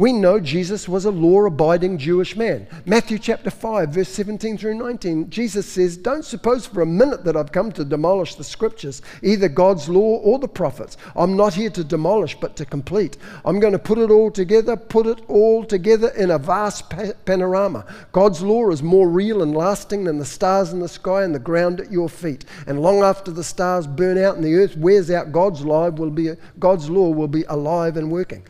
We 0.00 0.14
know 0.14 0.40
Jesus 0.40 0.88
was 0.88 1.04
a 1.04 1.10
law 1.10 1.44
abiding 1.44 1.98
Jewish 1.98 2.34
man. 2.34 2.66
Matthew 2.86 3.18
chapter 3.18 3.50
5, 3.50 3.90
verse 3.90 4.08
17 4.08 4.56
through 4.56 4.76
19, 4.76 5.28
Jesus 5.28 5.66
says, 5.66 5.98
Don't 5.98 6.24
suppose 6.24 6.64
for 6.64 6.80
a 6.80 6.86
minute 6.86 7.22
that 7.24 7.36
I've 7.36 7.52
come 7.52 7.70
to 7.72 7.84
demolish 7.84 8.36
the 8.36 8.42
scriptures, 8.42 9.02
either 9.22 9.46
God's 9.46 9.90
law 9.90 10.16
or 10.20 10.38
the 10.38 10.48
prophets. 10.48 10.96
I'm 11.14 11.36
not 11.36 11.52
here 11.52 11.68
to 11.68 11.84
demolish, 11.84 12.34
but 12.40 12.56
to 12.56 12.64
complete. 12.64 13.18
I'm 13.44 13.60
going 13.60 13.74
to 13.74 13.78
put 13.78 13.98
it 13.98 14.10
all 14.10 14.30
together, 14.30 14.74
put 14.74 15.06
it 15.06 15.20
all 15.28 15.66
together 15.66 16.08
in 16.16 16.30
a 16.30 16.38
vast 16.38 16.88
pa- 16.88 17.12
panorama. 17.26 17.84
God's 18.10 18.40
law 18.40 18.70
is 18.70 18.82
more 18.82 19.06
real 19.06 19.42
and 19.42 19.54
lasting 19.54 20.04
than 20.04 20.16
the 20.16 20.24
stars 20.24 20.72
in 20.72 20.80
the 20.80 20.88
sky 20.88 21.24
and 21.24 21.34
the 21.34 21.38
ground 21.38 21.78
at 21.78 21.92
your 21.92 22.08
feet. 22.08 22.46
And 22.66 22.80
long 22.80 23.02
after 23.02 23.30
the 23.30 23.44
stars 23.44 23.86
burn 23.86 24.16
out 24.16 24.36
and 24.36 24.44
the 24.44 24.54
earth 24.54 24.78
wears 24.78 25.10
out, 25.10 25.30
God's, 25.30 25.60
life 25.60 25.96
will 25.96 26.08
be, 26.08 26.30
God's 26.58 26.88
law 26.88 27.10
will 27.10 27.28
be 27.28 27.42
alive 27.50 27.98
and 27.98 28.10
working. 28.10 28.44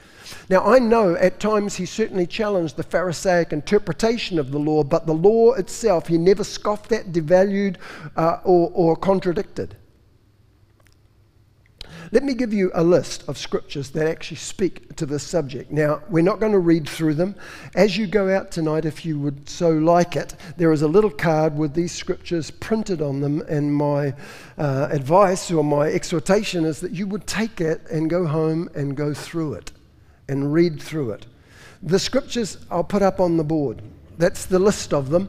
Now, 0.48 0.64
I 0.64 0.78
know 0.78 1.14
at 1.14 1.40
times 1.40 1.76
he 1.76 1.86
certainly 1.86 2.26
challenged 2.26 2.76
the 2.76 2.82
Pharisaic 2.82 3.52
interpretation 3.52 4.38
of 4.38 4.50
the 4.50 4.58
law, 4.58 4.82
but 4.82 5.06
the 5.06 5.14
law 5.14 5.52
itself, 5.54 6.08
he 6.08 6.18
never 6.18 6.44
scoffed 6.44 6.92
at, 6.92 7.12
devalued, 7.12 7.76
uh, 8.16 8.38
or, 8.44 8.70
or 8.74 8.96
contradicted. 8.96 9.76
Let 12.12 12.24
me 12.24 12.34
give 12.34 12.52
you 12.52 12.72
a 12.74 12.82
list 12.82 13.22
of 13.28 13.38
scriptures 13.38 13.90
that 13.90 14.08
actually 14.08 14.38
speak 14.38 14.96
to 14.96 15.06
this 15.06 15.22
subject. 15.22 15.70
Now, 15.70 16.02
we're 16.10 16.24
not 16.24 16.40
going 16.40 16.50
to 16.50 16.58
read 16.58 16.88
through 16.88 17.14
them. 17.14 17.36
As 17.76 17.96
you 17.96 18.08
go 18.08 18.34
out 18.34 18.50
tonight, 18.50 18.84
if 18.84 19.06
you 19.06 19.16
would 19.20 19.48
so 19.48 19.70
like 19.70 20.16
it, 20.16 20.34
there 20.56 20.72
is 20.72 20.82
a 20.82 20.88
little 20.88 21.10
card 21.10 21.56
with 21.56 21.74
these 21.74 21.92
scriptures 21.92 22.50
printed 22.50 23.00
on 23.00 23.20
them, 23.20 23.42
and 23.48 23.72
my 23.72 24.14
uh, 24.58 24.88
advice 24.90 25.52
or 25.52 25.62
my 25.62 25.86
exhortation 25.86 26.64
is 26.64 26.80
that 26.80 26.90
you 26.90 27.06
would 27.06 27.28
take 27.28 27.60
it 27.60 27.86
and 27.88 28.10
go 28.10 28.26
home 28.26 28.68
and 28.74 28.96
go 28.96 29.14
through 29.14 29.54
it 29.54 29.70
and 30.30 30.52
read 30.52 30.80
through 30.80 31.10
it. 31.10 31.26
The 31.82 31.98
scriptures 31.98 32.58
I'll 32.70 32.84
put 32.84 33.02
up 33.02 33.18
on 33.18 33.36
the 33.36 33.44
board. 33.44 33.82
That's 34.16 34.46
the 34.46 34.60
list 34.60 34.94
of 34.94 35.10
them. 35.10 35.28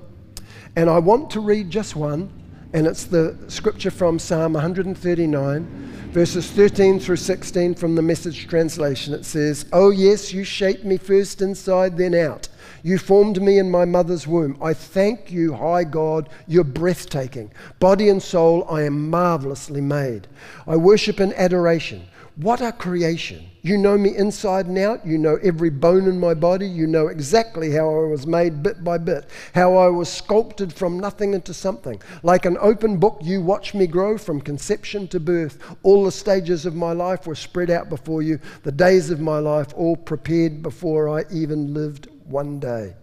And 0.75 0.89
I 0.89 0.99
want 0.99 1.31
to 1.31 1.39
read 1.39 1.71
just 1.71 1.95
one, 1.95 2.31
and 2.71 2.85
it's 2.85 3.05
the 3.05 3.35
scripture 3.47 3.89
from 3.89 4.19
Psalm 4.19 4.53
139, 4.53 5.65
verses 6.11 6.49
13 6.51 6.99
through 6.99 7.15
16 7.17 7.73
from 7.75 7.95
the 7.95 8.01
message 8.01 8.47
translation. 8.47 9.13
It 9.13 9.25
says, 9.25 9.65
Oh, 9.73 9.89
yes, 9.89 10.31
you 10.31 10.43
shaped 10.43 10.85
me 10.85 10.97
first 10.97 11.41
inside, 11.41 11.97
then 11.97 12.13
out. 12.13 12.47
You 12.83 12.97
formed 12.97 13.41
me 13.41 13.57
in 13.57 13.71
my 13.71 13.85
mother's 13.85 14.27
womb. 14.27 14.57
I 14.61 14.73
thank 14.73 15.31
you, 15.31 15.53
high 15.53 15.83
God, 15.83 16.29
you're 16.47 16.63
breathtaking. 16.63 17.51
Body 17.79 18.07
and 18.09 18.21
soul, 18.21 18.65
I 18.69 18.83
am 18.83 19.09
marvelously 19.09 19.81
made. 19.81 20.27
I 20.67 20.77
worship 20.77 21.19
in 21.19 21.33
adoration. 21.33 22.03
What 22.35 22.61
a 22.61 22.71
creation! 22.71 23.50
You 23.63 23.77
know 23.77 23.95
me 23.97 24.15
inside 24.15 24.65
and 24.65 24.77
out. 24.77 25.05
You 25.05 25.19
know 25.19 25.37
every 25.43 25.69
bone 25.69 26.07
in 26.07 26.19
my 26.19 26.33
body. 26.33 26.67
You 26.67 26.87
know 26.87 27.07
exactly 27.07 27.71
how 27.71 27.87
I 27.87 28.07
was 28.07 28.25
made 28.25 28.63
bit 28.63 28.83
by 28.83 28.97
bit, 28.97 29.29
how 29.53 29.77
I 29.77 29.87
was 29.87 30.09
sculpted 30.09 30.73
from 30.73 30.99
nothing 30.99 31.33
into 31.33 31.53
something. 31.53 32.01
Like 32.23 32.45
an 32.45 32.57
open 32.59 32.97
book, 32.97 33.19
you 33.21 33.41
watch 33.41 33.75
me 33.75 33.85
grow 33.85 34.17
from 34.17 34.41
conception 34.41 35.07
to 35.09 35.19
birth. 35.19 35.59
All 35.83 36.05
the 36.05 36.11
stages 36.11 36.65
of 36.65 36.75
my 36.75 36.91
life 36.91 37.27
were 37.27 37.35
spread 37.35 37.69
out 37.69 37.87
before 37.87 38.23
you, 38.23 38.39
the 38.63 38.71
days 38.71 39.11
of 39.11 39.19
my 39.19 39.37
life 39.37 39.73
all 39.75 39.95
prepared 39.95 40.63
before 40.63 41.07
I 41.07 41.25
even 41.31 41.73
lived 41.73 42.07
one 42.25 42.59
day. 42.59 42.95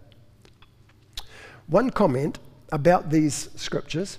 One 1.68 1.90
comment 1.90 2.40
about 2.72 3.10
these 3.10 3.48
scriptures 3.54 4.18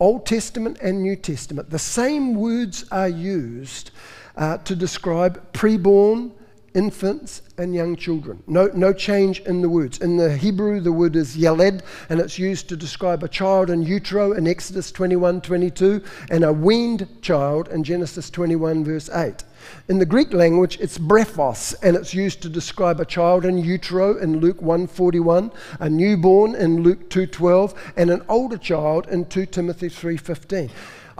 Old 0.00 0.26
Testament 0.26 0.78
and 0.80 1.02
New 1.02 1.16
Testament, 1.16 1.70
the 1.70 1.78
same 1.78 2.34
words 2.34 2.84
are 2.90 3.08
used 3.08 3.90
uh, 4.38 4.56
to 4.58 4.74
describe 4.74 5.52
preborn 5.52 6.32
infants 6.74 7.42
and 7.56 7.74
young 7.74 7.96
children. 7.96 8.42
No, 8.46 8.70
no 8.72 8.92
change 8.92 9.40
in 9.40 9.62
the 9.62 9.68
words. 9.68 9.98
In 9.98 10.16
the 10.16 10.36
Hebrew, 10.36 10.80
the 10.80 10.92
word 10.92 11.16
is 11.16 11.36
yeled, 11.36 11.82
and 12.08 12.20
it's 12.20 12.38
used 12.38 12.68
to 12.68 12.76
describe 12.76 13.24
a 13.24 13.28
child 13.28 13.68
in 13.68 13.82
utero 13.82 14.32
in 14.32 14.46
Exodus 14.46 14.92
21 14.92 15.40
22, 15.40 16.02
and 16.30 16.44
a 16.44 16.52
weaned 16.52 17.08
child 17.20 17.68
in 17.68 17.82
Genesis 17.82 18.30
21, 18.30 18.84
verse 18.84 19.10
8. 19.10 19.42
In 19.88 19.98
the 19.98 20.06
Greek 20.06 20.32
language, 20.32 20.78
it's 20.80 20.98
brephos, 20.98 21.74
and 21.82 21.96
it's 21.96 22.14
used 22.14 22.42
to 22.42 22.48
describe 22.48 23.00
a 23.00 23.04
child 23.04 23.44
in 23.44 23.58
utero 23.58 24.16
in 24.16 24.38
Luke 24.38 24.60
1:41, 24.62 25.50
a 25.80 25.90
newborn 25.90 26.54
in 26.54 26.84
Luke 26.84 27.10
2:12, 27.10 27.74
and 27.96 28.08
an 28.08 28.22
older 28.28 28.56
child 28.56 29.08
in 29.08 29.24
2 29.24 29.46
Timothy 29.46 29.88
3:15. 29.88 30.70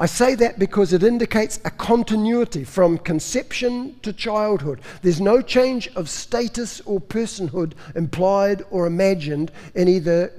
I 0.01 0.07
say 0.07 0.37
that 0.37 0.61
because 0.61 0.93
it 0.93 1.03
indicates 1.03 1.59
a 1.65 1.73
continuity 1.73 2.63
from 2.63 2.99
conception 2.99 3.97
to 4.03 4.13
childhood. 4.13 4.81
There's 5.03 5.21
no 5.21 5.43
change 5.43 5.89
of 5.97 6.09
status 6.09 6.81
or 6.83 7.01
personhood 7.01 7.73
implied 7.97 8.63
or 8.71 8.87
imagined 8.87 9.51
in 9.75 9.89
either 9.89 10.33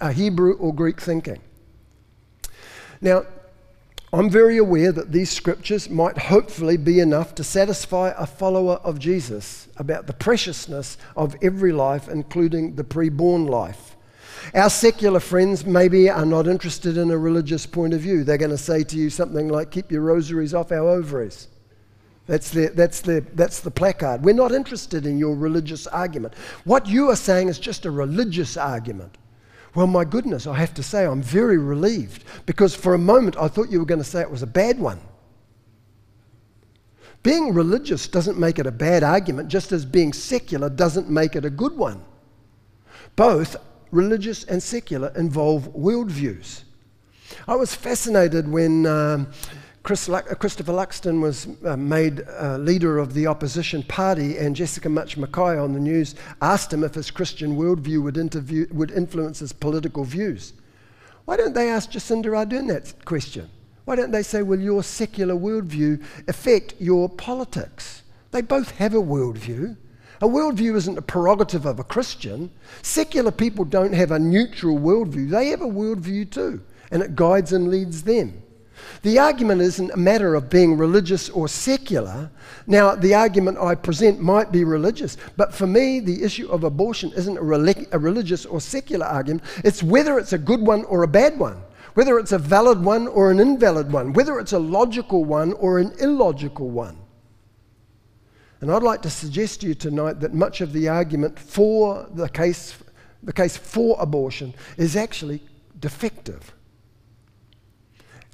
uh, 0.00 0.10
Hebrew 0.10 0.54
or 0.54 0.74
Greek 0.74 1.00
thinking. 1.00 1.38
Now, 3.00 3.24
I'm 4.12 4.30
very 4.30 4.56
aware 4.56 4.90
that 4.90 5.12
these 5.12 5.30
scriptures 5.30 5.88
might 5.88 6.18
hopefully 6.18 6.76
be 6.76 6.98
enough 6.98 7.36
to 7.36 7.44
satisfy 7.44 8.12
a 8.16 8.26
follower 8.26 8.80
of 8.82 8.98
Jesus 8.98 9.68
about 9.76 10.08
the 10.08 10.12
preciousness 10.12 10.98
of 11.14 11.36
every 11.40 11.72
life, 11.72 12.08
including 12.08 12.74
the 12.74 12.84
preborn 12.84 13.48
life. 13.48 13.94
Our 14.54 14.70
secular 14.70 15.20
friends 15.20 15.66
maybe 15.66 16.08
are 16.08 16.24
not 16.24 16.46
interested 16.46 16.96
in 16.96 17.10
a 17.10 17.18
religious 17.18 17.66
point 17.66 17.94
of 17.94 18.00
view. 18.00 18.24
They're 18.24 18.38
going 18.38 18.50
to 18.50 18.58
say 18.58 18.82
to 18.84 18.96
you 18.96 19.10
something 19.10 19.48
like, 19.48 19.70
Keep 19.70 19.92
your 19.92 20.02
rosaries 20.02 20.54
off 20.54 20.72
our 20.72 20.88
ovaries. 20.88 21.48
That's 22.26 22.50
the, 22.50 22.68
that's, 22.74 23.00
the, 23.00 23.24
that's 23.34 23.60
the 23.60 23.70
placard. 23.70 24.22
We're 24.22 24.34
not 24.34 24.52
interested 24.52 25.06
in 25.06 25.18
your 25.18 25.34
religious 25.34 25.86
argument. 25.86 26.34
What 26.64 26.86
you 26.86 27.08
are 27.08 27.16
saying 27.16 27.48
is 27.48 27.58
just 27.58 27.86
a 27.86 27.90
religious 27.90 28.56
argument. 28.56 29.16
Well, 29.74 29.86
my 29.86 30.04
goodness, 30.04 30.46
I 30.46 30.54
have 30.54 30.74
to 30.74 30.82
say, 30.82 31.06
I'm 31.06 31.22
very 31.22 31.56
relieved 31.56 32.24
because 32.44 32.74
for 32.74 32.94
a 32.94 32.98
moment 32.98 33.36
I 33.38 33.48
thought 33.48 33.70
you 33.70 33.78
were 33.78 33.86
going 33.86 34.02
to 34.02 34.04
say 34.04 34.20
it 34.20 34.30
was 34.30 34.42
a 34.42 34.46
bad 34.46 34.78
one. 34.78 35.00
Being 37.22 37.54
religious 37.54 38.08
doesn't 38.08 38.38
make 38.38 38.58
it 38.58 38.66
a 38.66 38.72
bad 38.72 39.02
argument, 39.02 39.48
just 39.48 39.72
as 39.72 39.84
being 39.84 40.12
secular 40.12 40.68
doesn't 40.68 41.10
make 41.10 41.34
it 41.34 41.44
a 41.44 41.50
good 41.50 41.76
one. 41.76 42.04
Both 43.16 43.56
religious 43.90 44.44
and 44.44 44.62
secular, 44.62 45.12
involve 45.16 45.72
worldviews. 45.74 46.62
I 47.46 47.56
was 47.56 47.74
fascinated 47.74 48.48
when 48.48 48.86
um, 48.86 49.28
Chris 49.82 50.08
uh, 50.08 50.20
Christopher 50.20 50.72
Luxon 50.72 51.20
was 51.20 51.48
uh, 51.64 51.76
made 51.76 52.22
uh, 52.38 52.58
leader 52.58 52.98
of 52.98 53.14
the 53.14 53.26
opposition 53.26 53.82
party, 53.82 54.36
and 54.36 54.54
Jessica 54.54 54.88
Mutch 54.88 55.16
McKay 55.16 55.62
on 55.62 55.72
the 55.72 55.80
news 55.80 56.14
asked 56.42 56.72
him 56.72 56.84
if 56.84 56.94
his 56.94 57.10
Christian 57.10 57.56
worldview 57.56 58.02
would, 58.02 58.72
would 58.72 58.90
influence 58.90 59.38
his 59.38 59.52
political 59.52 60.04
views. 60.04 60.52
Why 61.24 61.36
don't 61.36 61.54
they 61.54 61.70
ask 61.70 61.90
Jacinda 61.90 62.26
Ardern 62.26 62.68
that 62.68 63.04
question? 63.04 63.48
Why 63.84 63.96
don't 63.96 64.10
they 64.10 64.22
say, 64.22 64.42
will 64.42 64.60
your 64.60 64.82
secular 64.82 65.34
worldview 65.34 66.04
affect 66.28 66.74
your 66.78 67.08
politics? 67.08 68.02
They 68.30 68.42
both 68.42 68.72
have 68.72 68.92
a 68.92 69.00
worldview. 69.00 69.76
A 70.20 70.26
worldview 70.26 70.74
isn't 70.74 70.98
a 70.98 71.02
prerogative 71.02 71.64
of 71.64 71.78
a 71.78 71.84
Christian. 71.84 72.50
Secular 72.82 73.30
people 73.30 73.64
don't 73.64 73.92
have 73.92 74.10
a 74.10 74.18
neutral 74.18 74.78
worldview, 74.78 75.30
they 75.30 75.48
have 75.48 75.62
a 75.62 75.66
worldview 75.66 76.30
too, 76.30 76.60
and 76.90 77.02
it 77.02 77.14
guides 77.14 77.52
and 77.52 77.68
leads 77.68 78.02
them. 78.02 78.42
The 79.02 79.18
argument 79.18 79.60
isn't 79.60 79.92
a 79.92 79.96
matter 79.96 80.34
of 80.34 80.50
being 80.50 80.76
religious 80.76 81.28
or 81.28 81.48
secular. 81.48 82.30
Now, 82.66 82.94
the 82.94 83.14
argument 83.14 83.58
I 83.58 83.74
present 83.74 84.20
might 84.20 84.52
be 84.52 84.64
religious, 84.64 85.16
but 85.36 85.54
for 85.54 85.66
me, 85.66 86.00
the 86.00 86.22
issue 86.22 86.48
of 86.48 86.64
abortion 86.64 87.12
isn't 87.16 87.38
a, 87.38 87.42
relig- 87.42 87.88
a 87.92 87.98
religious 87.98 88.46
or 88.46 88.60
secular 88.60 89.06
argument. 89.06 89.44
It's 89.64 89.82
whether 89.82 90.18
it's 90.18 90.32
a 90.32 90.38
good 90.38 90.60
one 90.60 90.84
or 90.84 91.02
a 91.02 91.08
bad 91.08 91.38
one, 91.38 91.60
whether 91.94 92.18
it's 92.18 92.32
a 92.32 92.38
valid 92.38 92.82
one 92.82 93.06
or 93.08 93.30
an 93.30 93.40
invalid 93.40 93.92
one, 93.92 94.12
whether 94.12 94.38
it's 94.38 94.52
a 94.52 94.58
logical 94.58 95.24
one 95.24 95.52
or 95.54 95.78
an 95.78 95.92
illogical 95.98 96.70
one. 96.70 96.98
And 98.60 98.70
I'd 98.72 98.82
like 98.82 99.02
to 99.02 99.10
suggest 99.10 99.60
to 99.60 99.68
you 99.68 99.74
tonight 99.74 100.20
that 100.20 100.34
much 100.34 100.60
of 100.60 100.72
the 100.72 100.88
argument 100.88 101.38
for 101.38 102.08
the 102.12 102.28
case, 102.28 102.76
the 103.22 103.32
case 103.32 103.56
for 103.56 103.96
abortion 104.00 104.54
is 104.76 104.96
actually 104.96 105.42
defective. 105.78 106.52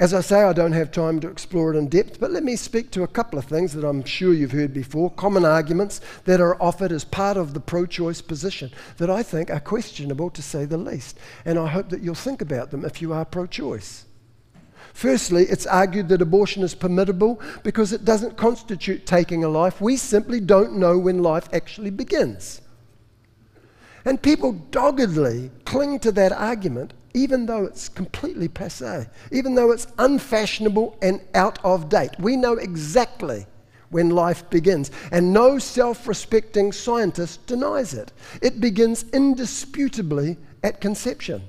As 0.00 0.12
I 0.12 0.22
say, 0.22 0.42
I 0.42 0.52
don't 0.52 0.72
have 0.72 0.90
time 0.90 1.20
to 1.20 1.28
explore 1.28 1.72
it 1.72 1.78
in 1.78 1.88
depth, 1.88 2.18
but 2.18 2.32
let 2.32 2.42
me 2.42 2.56
speak 2.56 2.90
to 2.92 3.04
a 3.04 3.08
couple 3.08 3.38
of 3.38 3.44
things 3.44 3.74
that 3.74 3.86
I'm 3.86 4.02
sure 4.02 4.34
you've 4.34 4.50
heard 4.50 4.74
before, 4.74 5.08
common 5.10 5.44
arguments 5.44 6.00
that 6.24 6.40
are 6.40 6.60
offered 6.60 6.90
as 6.90 7.04
part 7.04 7.36
of 7.36 7.54
the 7.54 7.60
pro 7.60 7.86
choice 7.86 8.20
position 8.20 8.72
that 8.96 9.08
I 9.08 9.22
think 9.22 9.50
are 9.50 9.60
questionable 9.60 10.30
to 10.30 10.42
say 10.42 10.64
the 10.64 10.78
least. 10.78 11.16
And 11.44 11.60
I 11.60 11.68
hope 11.68 11.90
that 11.90 12.00
you'll 12.00 12.16
think 12.16 12.42
about 12.42 12.72
them 12.72 12.84
if 12.84 13.00
you 13.00 13.12
are 13.12 13.24
pro 13.24 13.46
choice. 13.46 14.06
Firstly, 14.94 15.42
it's 15.42 15.66
argued 15.66 16.08
that 16.08 16.22
abortion 16.22 16.62
is 16.62 16.74
permissible 16.76 17.42
because 17.64 17.92
it 17.92 18.04
doesn't 18.04 18.36
constitute 18.36 19.06
taking 19.06 19.42
a 19.42 19.48
life. 19.48 19.80
We 19.80 19.96
simply 19.96 20.38
don't 20.38 20.76
know 20.76 20.96
when 20.98 21.20
life 21.20 21.48
actually 21.52 21.90
begins. 21.90 22.62
And 24.04 24.22
people 24.22 24.52
doggedly 24.52 25.50
cling 25.64 25.98
to 26.00 26.12
that 26.12 26.30
argument, 26.30 26.94
even 27.12 27.44
though 27.46 27.64
it's 27.64 27.88
completely 27.88 28.46
passe, 28.46 29.08
even 29.32 29.56
though 29.56 29.72
it's 29.72 29.88
unfashionable 29.98 30.96
and 31.02 31.20
out 31.34 31.58
of 31.64 31.88
date. 31.88 32.12
We 32.20 32.36
know 32.36 32.54
exactly 32.54 33.46
when 33.90 34.10
life 34.10 34.48
begins, 34.48 34.92
and 35.10 35.32
no 35.32 35.58
self 35.58 36.06
respecting 36.06 36.70
scientist 36.70 37.44
denies 37.48 37.94
it. 37.94 38.12
It 38.42 38.60
begins 38.60 39.04
indisputably 39.12 40.36
at 40.62 40.80
conception. 40.80 41.42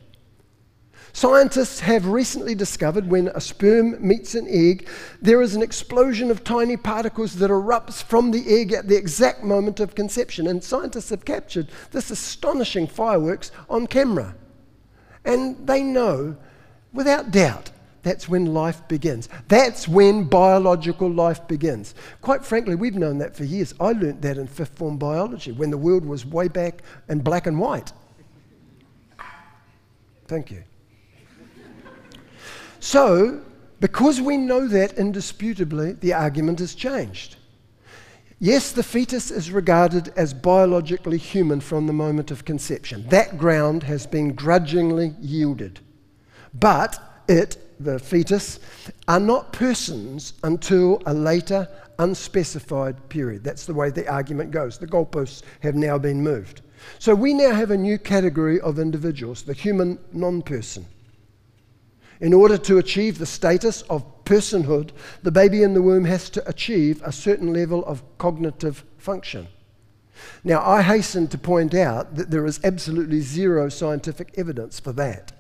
Scientists 1.16 1.80
have 1.80 2.08
recently 2.08 2.54
discovered 2.54 3.08
when 3.08 3.30
a 3.30 3.40
sperm 3.40 3.96
meets 4.06 4.36
an 4.36 4.46
egg, 4.50 4.86
there 5.22 5.42
is 5.42 5.56
an 5.56 5.62
explosion 5.62 6.30
of 6.30 6.44
tiny 6.44 6.76
particles 6.76 7.36
that 7.36 7.50
erupts 7.50 8.04
from 8.04 8.32
the 8.32 8.44
egg 8.54 8.74
at 8.74 8.90
the 8.90 8.98
exact 8.98 9.42
moment 9.42 9.80
of 9.80 9.96
conception. 9.96 10.46
And 10.46 10.62
scientists 10.62 11.12
have 11.12 11.24
captured 11.24 11.70
this 11.92 12.12
astonishing 12.12 12.86
fireworks 12.86 13.54
on 13.70 13.88
camera. 13.88 14.36
And 15.24 15.66
they 15.66 15.84
know, 15.84 16.36
without 16.92 17.32
doubt, 17.32 17.72
that's 18.04 18.28
when 18.28 18.54
life 18.54 18.86
begins. 18.90 19.30
That's 19.48 19.88
when 19.88 20.26
biological 20.26 21.10
life 21.10 21.48
begins. 21.48 21.96
Quite 22.20 22.44
frankly, 22.44 22.76
we've 22.76 22.96
known 22.96 23.20
that 23.20 23.38
for 23.38 23.46
years. 23.46 23.74
I 23.80 23.94
learnt 23.94 24.22
that 24.24 24.38
in 24.38 24.48
fifth 24.48 24.78
form 24.78 24.98
biology 24.98 25.54
when 25.54 25.72
the 25.72 25.78
world 25.78 26.04
was 26.06 26.26
way 26.26 26.50
back 26.50 26.84
in 27.08 27.20
black 27.20 27.48
and 27.48 27.58
white. 27.58 27.94
Thank 30.28 30.52
you. 30.52 30.66
So, 32.86 33.42
because 33.80 34.22
we 34.22 34.38
know 34.38 34.68
that 34.68 34.94
indisputably, 34.94 35.94
the 35.94 36.14
argument 36.14 36.60
has 36.60 36.76
changed. 36.76 37.36
Yes, 38.38 38.74
the 38.74 38.84
fetus 38.84 39.32
is 39.32 39.50
regarded 39.50 40.14
as 40.16 40.36
biologically 40.36 41.18
human 41.18 41.62
from 41.62 41.88
the 41.88 41.94
moment 41.94 42.30
of 42.30 42.46
conception. 42.46 43.04
That 43.10 43.40
ground 43.40 43.82
has 43.82 44.06
been 44.06 44.36
grudgingly 44.36 45.16
yielded. 45.20 45.80
But 46.54 47.02
it, 47.28 47.58
the 47.80 47.98
fetus, 47.98 48.60
are 49.08 49.20
not 49.20 49.52
persons 49.52 50.34
until 50.44 51.02
a 51.08 51.14
later, 51.16 51.68
unspecified 51.98 53.10
period. 53.10 53.44
That's 53.44 53.66
the 53.66 53.74
way 53.74 53.90
the 53.90 54.08
argument 54.08 54.52
goes. 54.52 54.78
The 54.78 54.86
goalposts 54.86 55.42
have 55.62 55.74
now 55.74 55.98
been 55.98 56.22
moved. 56.22 56.62
So 57.00 57.16
we 57.16 57.34
now 57.34 57.52
have 57.52 57.72
a 57.72 57.78
new 57.78 57.98
category 57.98 58.62
of 58.62 58.78
individuals, 58.78 59.42
the 59.42 59.54
human 59.54 59.98
non 60.14 60.44
person. 60.44 60.86
In 62.20 62.34
order 62.34 62.58
to 62.58 62.78
achieve 62.78 63.18
the 63.18 63.26
status 63.26 63.82
of 63.84 64.06
personhood, 64.24 64.92
the 65.24 65.32
baby 65.32 65.64
in 65.64 65.74
the 65.74 65.82
womb 65.82 66.06
has 66.06 66.30
to 66.32 66.48
achieve 66.48 67.02
a 67.04 67.12
certain 67.12 67.54
level 67.54 67.86
of 67.86 68.04
cognitive 68.18 68.84
function. 68.98 69.48
Now, 70.44 70.66
I 70.66 70.82
hasten 70.82 71.28
to 71.28 71.38
point 71.38 71.74
out 71.74 72.16
that 72.16 72.32
there 72.32 72.46
is 72.46 72.60
absolutely 72.64 73.20
zero 73.20 73.70
scientific 73.70 74.34
evidence 74.38 74.80
for 74.80 74.94
that. 74.94 75.34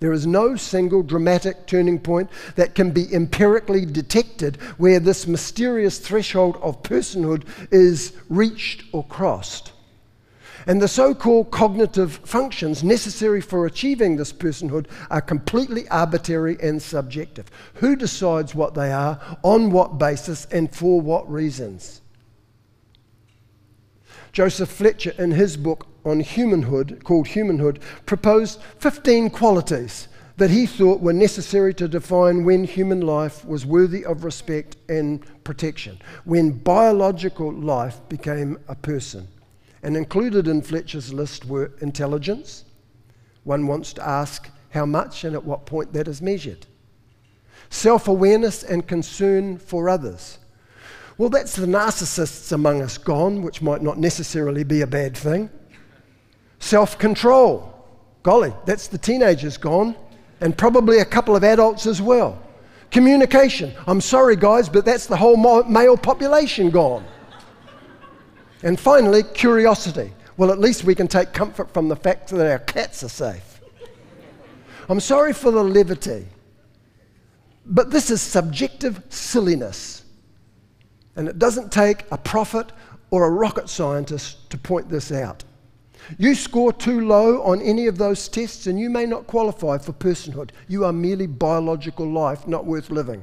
There 0.00 0.12
is 0.12 0.26
no 0.26 0.56
single 0.56 1.02
dramatic 1.02 1.66
turning 1.66 1.98
point 1.98 2.30
that 2.56 2.74
can 2.74 2.90
be 2.90 3.12
empirically 3.14 3.84
detected 3.84 4.56
where 4.78 4.98
this 4.98 5.26
mysterious 5.26 5.98
threshold 5.98 6.56
of 6.62 6.82
personhood 6.82 7.44
is 7.70 8.14
reached 8.28 8.84
or 8.92 9.04
crossed. 9.04 9.72
And 10.66 10.80
the 10.80 10.88
so 10.88 11.14
called 11.14 11.50
cognitive 11.50 12.20
functions 12.24 12.84
necessary 12.84 13.40
for 13.40 13.66
achieving 13.66 14.16
this 14.16 14.32
personhood 14.32 14.86
are 15.10 15.20
completely 15.20 15.88
arbitrary 15.88 16.56
and 16.62 16.80
subjective. 16.80 17.50
Who 17.74 17.96
decides 17.96 18.54
what 18.54 18.74
they 18.74 18.92
are, 18.92 19.20
on 19.42 19.70
what 19.70 19.98
basis, 19.98 20.46
and 20.46 20.74
for 20.74 21.00
what 21.00 21.30
reasons? 21.30 22.02
Joseph 24.32 24.70
Fletcher, 24.70 25.14
in 25.18 25.32
his 25.32 25.56
book 25.56 25.86
on 26.04 26.20
humanhood, 26.20 27.02
called 27.04 27.28
Humanhood, 27.28 27.80
proposed 28.06 28.60
15 28.78 29.30
qualities 29.30 30.08
that 30.36 30.50
he 30.50 30.66
thought 30.66 31.00
were 31.00 31.12
necessary 31.12 31.74
to 31.74 31.88
define 31.88 32.44
when 32.44 32.64
human 32.64 33.00
life 33.00 33.44
was 33.44 33.66
worthy 33.66 34.04
of 34.04 34.24
respect 34.24 34.76
and 34.88 35.22
protection, 35.44 35.98
when 36.24 36.50
biological 36.50 37.52
life 37.52 38.00
became 38.08 38.58
a 38.68 38.74
person. 38.74 39.28
And 39.82 39.96
included 39.96 40.46
in 40.46 40.62
Fletcher's 40.62 41.12
list 41.12 41.46
were 41.46 41.72
intelligence. 41.80 42.64
One 43.44 43.66
wants 43.66 43.92
to 43.94 44.06
ask 44.06 44.50
how 44.70 44.86
much 44.86 45.24
and 45.24 45.34
at 45.34 45.44
what 45.44 45.66
point 45.66 45.92
that 45.92 46.08
is 46.08 46.20
measured. 46.20 46.66
Self 47.70 48.08
awareness 48.08 48.62
and 48.62 48.86
concern 48.86 49.58
for 49.58 49.88
others. 49.88 50.38
Well, 51.16 51.28
that's 51.28 51.54
the 51.54 51.66
narcissists 51.66 52.52
among 52.52 52.82
us 52.82 52.98
gone, 52.98 53.42
which 53.42 53.62
might 53.62 53.82
not 53.82 53.98
necessarily 53.98 54.64
be 54.64 54.80
a 54.80 54.86
bad 54.86 55.16
thing. 55.16 55.50
Self 56.58 56.98
control. 56.98 57.66
Golly, 58.22 58.52
that's 58.66 58.88
the 58.88 58.98
teenagers 58.98 59.56
gone, 59.56 59.96
and 60.40 60.56
probably 60.56 60.98
a 60.98 61.04
couple 61.04 61.34
of 61.34 61.44
adults 61.44 61.86
as 61.86 62.02
well. 62.02 62.42
Communication. 62.90 63.72
I'm 63.86 64.00
sorry, 64.00 64.36
guys, 64.36 64.68
but 64.68 64.84
that's 64.84 65.06
the 65.06 65.16
whole 65.16 65.36
male 65.64 65.96
population 65.96 66.70
gone. 66.70 67.04
And 68.62 68.78
finally, 68.78 69.22
curiosity. 69.22 70.12
Well, 70.36 70.50
at 70.50 70.58
least 70.58 70.84
we 70.84 70.94
can 70.94 71.08
take 71.08 71.32
comfort 71.32 71.72
from 71.72 71.88
the 71.88 71.96
fact 71.96 72.28
that 72.28 72.50
our 72.50 72.58
cats 72.58 73.02
are 73.02 73.08
safe. 73.08 73.60
I'm 74.88 75.00
sorry 75.00 75.32
for 75.32 75.50
the 75.50 75.62
levity, 75.62 76.26
but 77.64 77.90
this 77.90 78.10
is 78.10 78.20
subjective 78.20 79.02
silliness. 79.08 80.04
And 81.16 81.28
it 81.28 81.38
doesn't 81.38 81.70
take 81.70 82.04
a 82.10 82.18
prophet 82.18 82.72
or 83.10 83.24
a 83.24 83.30
rocket 83.30 83.68
scientist 83.68 84.50
to 84.50 84.58
point 84.58 84.88
this 84.88 85.12
out. 85.12 85.44
You 86.18 86.34
score 86.34 86.72
too 86.72 87.06
low 87.06 87.42
on 87.42 87.60
any 87.62 87.86
of 87.86 87.98
those 87.98 88.28
tests, 88.28 88.66
and 88.66 88.80
you 88.80 88.90
may 88.90 89.06
not 89.06 89.26
qualify 89.26 89.78
for 89.78 89.92
personhood. 89.92 90.50
You 90.66 90.84
are 90.84 90.92
merely 90.92 91.26
biological 91.26 92.10
life, 92.10 92.48
not 92.48 92.64
worth 92.64 92.90
living. 92.90 93.22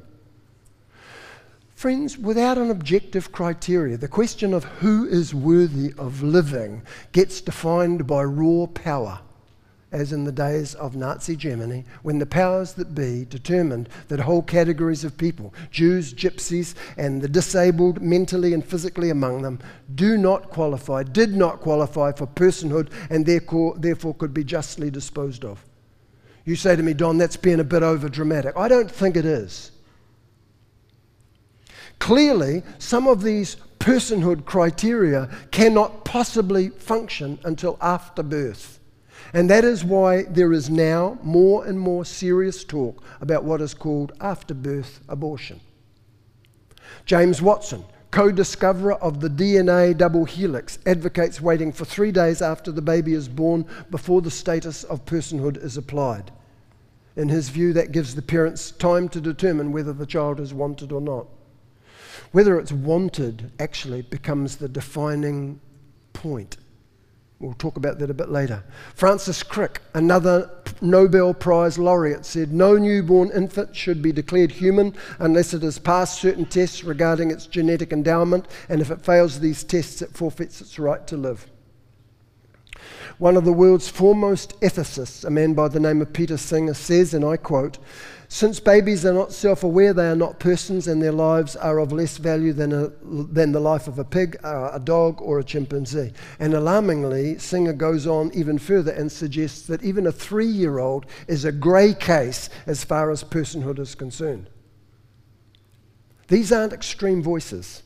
Friends, 1.78 2.18
without 2.18 2.58
an 2.58 2.72
objective 2.72 3.32
criteria, 3.32 3.98
the 3.98 4.08
question 4.08 4.52
of 4.52 4.64
who 4.64 5.06
is 5.06 5.36
worthy 5.36 5.94
of 5.96 6.24
living 6.24 6.82
gets 7.12 7.40
defined 7.40 8.08
by 8.08 8.24
raw 8.24 8.66
power, 8.66 9.20
as 9.92 10.12
in 10.12 10.24
the 10.24 10.32
days 10.32 10.74
of 10.74 10.96
Nazi 10.96 11.36
Germany, 11.36 11.86
when 12.02 12.18
the 12.18 12.26
powers 12.26 12.74
that 12.74 12.96
be 12.96 13.26
determined 13.26 13.90
that 14.08 14.22
whole 14.22 14.42
categories 14.42 15.04
of 15.04 15.20
people, 15.20 15.54
Jews, 15.70 16.16
gypsies, 16.16 16.74
and 16.98 17.22
the 17.22 17.28
disabled 17.28 18.02
mentally 18.02 18.56
and 18.56 18.66
physically 18.66 19.12
among 19.12 19.44
them, 19.44 19.60
do 19.94 20.18
not 20.18 20.50
qualify, 20.50 21.04
did 21.04 21.36
not 21.36 21.60
qualify 21.60 22.12
for 22.12 22.26
personhood, 22.26 22.90
and 23.12 23.24
therefore, 23.24 24.16
could 24.16 24.34
be 24.34 24.44
justly 24.44 24.90
disposed 24.90 25.46
of. 25.46 25.64
You 26.44 26.56
say 26.56 26.76
to 26.76 26.82
me, 26.82 26.96
Don, 26.96 27.20
that's 27.20 27.38
being 27.38 27.60
a 27.60 27.64
bit 27.64 27.84
over 27.84 28.10
dramatic. 28.10 28.58
I 28.58 28.68
don't 28.68 28.90
think 28.90 29.16
it 29.16 29.28
is. 29.28 29.74
Clearly, 32.00 32.64
some 32.78 33.08
of 33.08 33.24
these 33.24 33.58
personhood 33.80 34.46
criteria 34.46 35.30
cannot 35.52 36.04
possibly 36.04 36.70
function 36.70 37.40
until 37.44 37.78
after 37.82 38.24
birth. 38.24 38.80
And 39.34 39.50
that 39.50 39.64
is 39.64 39.84
why 39.84 40.24
there 40.24 40.54
is 40.54 40.70
now 40.70 41.18
more 41.22 41.66
and 41.66 41.80
more 41.80 42.06
serious 42.06 42.64
talk 42.64 43.04
about 43.20 43.44
what 43.44 43.62
is 43.62 43.74
called 43.74 44.14
afterbirth 44.22 45.02
abortion. 45.10 45.60
James 47.06 47.42
Watson, 47.42 47.84
co 48.12 48.32
discoverer 48.32 48.96
of 48.96 49.20
the 49.20 49.30
DNA 49.30 49.96
double 49.98 50.26
helix, 50.26 50.80
advocates 50.86 51.42
waiting 51.42 51.72
for 51.72 51.86
three 51.86 52.12
days 52.12 52.42
after 52.42 52.72
the 52.72 52.82
baby 52.82 53.14
is 53.14 53.28
born 53.28 53.66
before 53.90 54.22
the 54.22 54.32
status 54.32 54.84
of 54.86 55.06
personhood 55.06 55.62
is 55.64 55.78
applied. 55.78 56.32
In 57.16 57.30
his 57.30 57.50
view, 57.50 57.74
that 57.74 57.92
gives 57.92 58.16
the 58.16 58.22
parents 58.22 58.72
time 58.72 59.10
to 59.10 59.20
determine 59.20 59.72
whether 59.72 59.94
the 59.94 60.06
child 60.06 60.40
is 60.40 60.54
wanted 60.54 60.92
or 60.92 61.02
not. 61.02 61.28
Whether 62.38 62.60
it's 62.60 62.72
wanted 62.72 63.52
actually 63.60 64.04
becomes 64.04 64.58
the 64.58 64.70
defining 64.70 65.60
point. 66.14 66.58
We'll 67.40 67.56
talk 67.56 67.78
about 67.78 67.98
that 67.98 68.12
a 68.12 68.14
bit 68.14 68.30
later. 68.30 68.64
Francis 68.94 69.42
Crick, 69.42 69.82
another 69.96 70.52
Nobel 70.80 71.34
Prize 71.34 71.80
laureate, 71.80 72.28
said 72.28 72.54
no 72.54 72.78
newborn 72.78 73.32
infant 73.32 73.76
should 73.76 74.04
be 74.04 74.12
declared 74.12 74.52
human 74.52 74.94
unless 75.18 75.56
it 75.56 75.64
has 75.64 75.80
passed 75.80 76.22
certain 76.22 76.46
tests 76.46 76.84
regarding 76.84 77.32
its 77.32 77.48
genetic 77.48 77.92
endowment, 77.92 78.46
and 78.70 78.82
if 78.82 78.92
it 78.92 79.02
fails 79.02 79.40
these 79.40 79.64
tests, 79.64 80.04
it 80.04 80.14
forfeits 80.14 80.62
its 80.62 80.78
right 80.78 81.08
to 81.08 81.18
live. 81.18 81.48
One 83.18 83.36
of 83.36 83.46
the 83.46 83.52
world's 83.52 83.90
foremost 83.90 84.62
ethicists, 84.62 85.26
a 85.26 85.32
man 85.32 85.56
by 85.56 85.70
the 85.70 85.80
name 85.80 86.04
of 86.04 86.14
Peter 86.14 86.38
Singer, 86.38 86.76
says, 86.76 87.16
and 87.16 87.26
I 87.26 87.38
quote, 87.38 87.80
since 88.30 88.60
babies 88.60 89.06
are 89.06 89.14
not 89.14 89.32
self 89.32 89.64
aware, 89.64 89.94
they 89.94 90.10
are 90.10 90.16
not 90.16 90.40
persons, 90.40 90.88
and 90.88 91.02
their 91.02 91.14
lives 91.14 91.56
are 91.56 91.80
of 91.80 91.94
less 91.94 92.18
value 92.18 92.52
than, 92.52 92.74
a, 92.74 92.90
than 93.04 93.54
the 93.54 93.60
life 93.60 93.88
of 93.88 94.00
a 94.00 94.04
pig, 94.04 94.38
a 94.44 94.82
dog, 94.84 95.22
or 95.22 95.40
a 95.40 95.44
chimpanzee. 95.44 96.12
And 96.40 96.54
alarmingly, 96.54 97.38
Singer 97.38 97.72
goes 97.72 98.06
on 98.06 98.32
even 98.34 98.58
further 98.58 98.92
and 98.92 99.10
suggests 99.10 99.66
that 99.68 99.82
even 99.82 100.08
a 100.08 100.12
three 100.12 100.48
year 100.48 100.80
old 100.80 101.06
is 101.28 101.46
a 101.46 101.54
grey 101.54 101.94
case 101.94 102.50
as 102.66 102.84
far 102.84 103.12
as 103.12 103.24
personhood 103.24 103.80
is 103.80 103.96
concerned. 103.96 104.50
These 106.28 106.52
aren't 106.52 106.74
extreme 106.74 107.24
voices. 107.24 107.84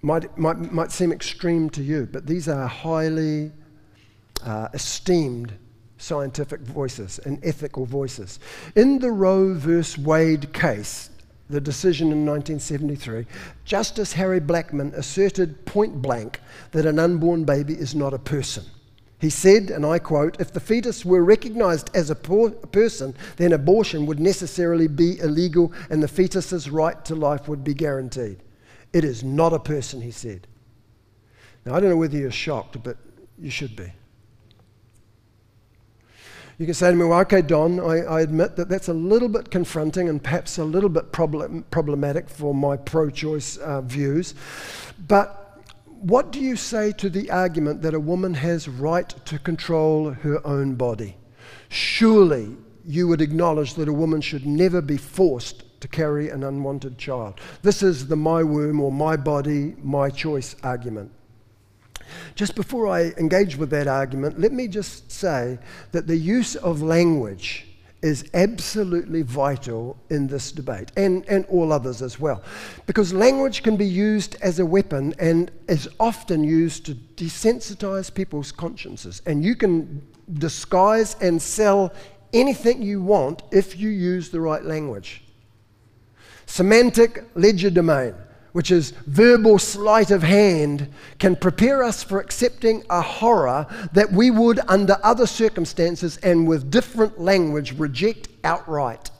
Might, 0.00 0.38
might, 0.38 0.72
might 0.72 0.90
seem 0.90 1.12
extreme 1.12 1.68
to 1.70 1.82
you, 1.82 2.08
but 2.10 2.26
these 2.26 2.48
are 2.48 2.66
highly 2.66 3.52
uh, 4.42 4.68
esteemed 4.72 5.52
scientific 5.98 6.60
voices 6.60 7.18
and 7.24 7.38
ethical 7.44 7.84
voices. 7.84 8.38
In 8.74 8.98
the 8.98 9.10
Roe 9.10 9.54
v. 9.54 9.82
Wade 10.00 10.52
case, 10.52 11.10
the 11.50 11.60
decision 11.60 12.12
in 12.12 12.26
1973, 12.26 13.26
Justice 13.64 14.12
Harry 14.12 14.40
Blackmun 14.40 14.94
asserted 14.94 15.64
point 15.66 16.00
blank 16.00 16.40
that 16.72 16.86
an 16.86 16.98
unborn 16.98 17.44
baby 17.44 17.74
is 17.74 17.94
not 17.94 18.14
a 18.14 18.18
person. 18.18 18.64
He 19.20 19.30
said, 19.30 19.70
and 19.70 19.84
I 19.84 19.98
quote, 19.98 20.40
if 20.40 20.52
the 20.52 20.60
fetus 20.60 21.04
were 21.04 21.24
recognized 21.24 21.90
as 21.94 22.10
a 22.10 22.14
person, 22.14 23.14
then 23.36 23.52
abortion 23.52 24.06
would 24.06 24.20
necessarily 24.20 24.86
be 24.86 25.18
illegal 25.18 25.72
and 25.90 26.00
the 26.00 26.08
fetus's 26.08 26.70
right 26.70 27.04
to 27.06 27.16
life 27.16 27.48
would 27.48 27.64
be 27.64 27.74
guaranteed. 27.74 28.38
It 28.92 29.04
is 29.04 29.24
not 29.24 29.52
a 29.52 29.58
person, 29.58 30.00
he 30.00 30.12
said. 30.12 30.46
Now, 31.66 31.74
I 31.74 31.80
don't 31.80 31.90
know 31.90 31.96
whether 31.96 32.16
you're 32.16 32.30
shocked, 32.30 32.82
but 32.82 32.96
you 33.38 33.50
should 33.50 33.74
be. 33.74 33.92
You 36.58 36.66
can 36.66 36.74
say 36.74 36.90
to 36.90 36.96
me, 36.96 37.04
well, 37.04 37.20
okay, 37.20 37.40
Don, 37.40 37.78
I, 37.78 38.02
I 38.02 38.20
admit 38.20 38.56
that 38.56 38.68
that's 38.68 38.88
a 38.88 38.92
little 38.92 39.28
bit 39.28 39.48
confronting 39.48 40.08
and 40.08 40.20
perhaps 40.20 40.58
a 40.58 40.64
little 40.64 40.88
bit 40.88 41.12
problem, 41.12 41.64
problematic 41.70 42.28
for 42.28 42.52
my 42.52 42.76
pro 42.76 43.10
choice 43.10 43.58
uh, 43.58 43.80
views. 43.80 44.34
But 45.06 45.62
what 45.84 46.32
do 46.32 46.40
you 46.40 46.56
say 46.56 46.90
to 46.92 47.08
the 47.08 47.30
argument 47.30 47.82
that 47.82 47.94
a 47.94 48.00
woman 48.00 48.34
has 48.34 48.68
right 48.68 49.08
to 49.26 49.38
control 49.38 50.10
her 50.10 50.44
own 50.44 50.74
body? 50.74 51.16
Surely 51.68 52.56
you 52.84 53.06
would 53.06 53.20
acknowledge 53.20 53.74
that 53.74 53.86
a 53.86 53.92
woman 53.92 54.20
should 54.20 54.44
never 54.44 54.82
be 54.82 54.96
forced 54.96 55.62
to 55.80 55.86
carry 55.86 56.28
an 56.28 56.42
unwanted 56.42 56.98
child. 56.98 57.40
This 57.62 57.84
is 57.84 58.08
the 58.08 58.16
my 58.16 58.42
womb 58.42 58.80
or 58.80 58.90
my 58.90 59.16
body, 59.16 59.76
my 59.80 60.10
choice 60.10 60.56
argument. 60.64 61.12
Just 62.34 62.54
before 62.54 62.86
I 62.86 63.12
engage 63.18 63.56
with 63.56 63.70
that 63.70 63.86
argument, 63.86 64.40
let 64.40 64.52
me 64.52 64.68
just 64.68 65.10
say 65.10 65.58
that 65.92 66.06
the 66.06 66.16
use 66.16 66.56
of 66.56 66.82
language 66.82 67.66
is 68.00 68.24
absolutely 68.34 69.22
vital 69.22 69.96
in 70.08 70.28
this 70.28 70.52
debate 70.52 70.92
and, 70.96 71.24
and 71.28 71.44
all 71.46 71.72
others 71.72 72.00
as 72.00 72.20
well. 72.20 72.42
Because 72.86 73.12
language 73.12 73.62
can 73.62 73.76
be 73.76 73.86
used 73.86 74.36
as 74.40 74.60
a 74.60 74.66
weapon 74.66 75.14
and 75.18 75.50
is 75.68 75.88
often 75.98 76.44
used 76.44 76.86
to 76.86 76.94
desensitize 77.16 78.14
people's 78.14 78.52
consciences. 78.52 79.20
And 79.26 79.44
you 79.44 79.56
can 79.56 80.06
disguise 80.34 81.16
and 81.20 81.42
sell 81.42 81.92
anything 82.32 82.82
you 82.82 83.02
want 83.02 83.42
if 83.50 83.76
you 83.76 83.88
use 83.88 84.30
the 84.30 84.40
right 84.40 84.64
language. 84.64 85.24
Semantic 86.46 87.34
legerdemain 87.34 88.14
which 88.58 88.72
is 88.72 88.90
verbal 89.06 89.56
sleight 89.56 90.10
of 90.10 90.24
hand, 90.24 90.88
can 91.20 91.36
prepare 91.36 91.80
us 91.80 92.02
for 92.02 92.18
accepting 92.18 92.82
a 92.90 93.00
horror 93.00 93.64
that 93.92 94.10
we 94.10 94.32
would, 94.32 94.58
under 94.66 94.96
other 95.04 95.28
circumstances 95.28 96.16
and 96.24 96.48
with 96.48 96.68
different 96.68 97.20
language, 97.20 97.72
reject 97.78 98.26
outright. 98.42 99.12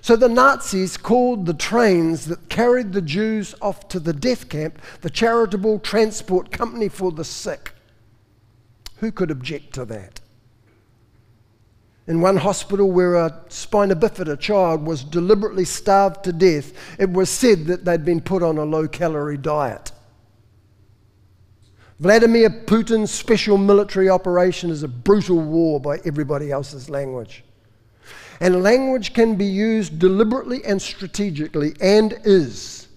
So 0.00 0.16
the 0.16 0.28
Nazis 0.28 0.96
called 0.96 1.46
the 1.46 1.54
trains 1.54 2.24
that 2.24 2.48
carried 2.48 2.92
the 2.92 3.02
Jews 3.02 3.54
off 3.62 3.86
to 3.90 4.00
the 4.00 4.12
death 4.12 4.48
camp 4.48 4.82
the 5.02 5.08
Charitable 5.08 5.78
Transport 5.78 6.50
Company 6.50 6.88
for 6.88 7.12
the 7.12 7.24
Sick. 7.24 7.72
Who 8.96 9.12
could 9.12 9.30
object 9.30 9.74
to 9.74 9.84
that? 9.84 10.18
In 12.08 12.22
one 12.22 12.38
hospital 12.38 12.90
where 12.90 13.16
a 13.16 13.38
spina 13.50 13.94
bifida 13.94 14.40
child 14.40 14.86
was 14.86 15.04
deliberately 15.04 15.66
starved 15.66 16.24
to 16.24 16.32
death, 16.32 16.72
it 16.98 17.10
was 17.10 17.28
said 17.28 17.66
that 17.66 17.84
they'd 17.84 18.04
been 18.04 18.22
put 18.22 18.42
on 18.42 18.56
a 18.56 18.64
low 18.64 18.88
calorie 18.88 19.36
diet. 19.36 19.92
Vladimir 22.00 22.48
Putin's 22.48 23.10
special 23.10 23.58
military 23.58 24.08
operation 24.08 24.70
is 24.70 24.82
a 24.82 24.88
brutal 24.88 25.38
war 25.38 25.80
by 25.80 25.98
everybody 26.06 26.50
else's 26.50 26.88
language. 26.88 27.44
And 28.40 28.62
language 28.62 29.12
can 29.12 29.34
be 29.34 29.44
used 29.44 29.98
deliberately 29.98 30.64
and 30.64 30.80
strategically, 30.80 31.74
and 31.78 32.18
is, 32.24 32.88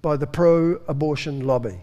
by 0.00 0.16
the 0.16 0.26
pro 0.26 0.80
abortion 0.88 1.46
lobby. 1.46 1.78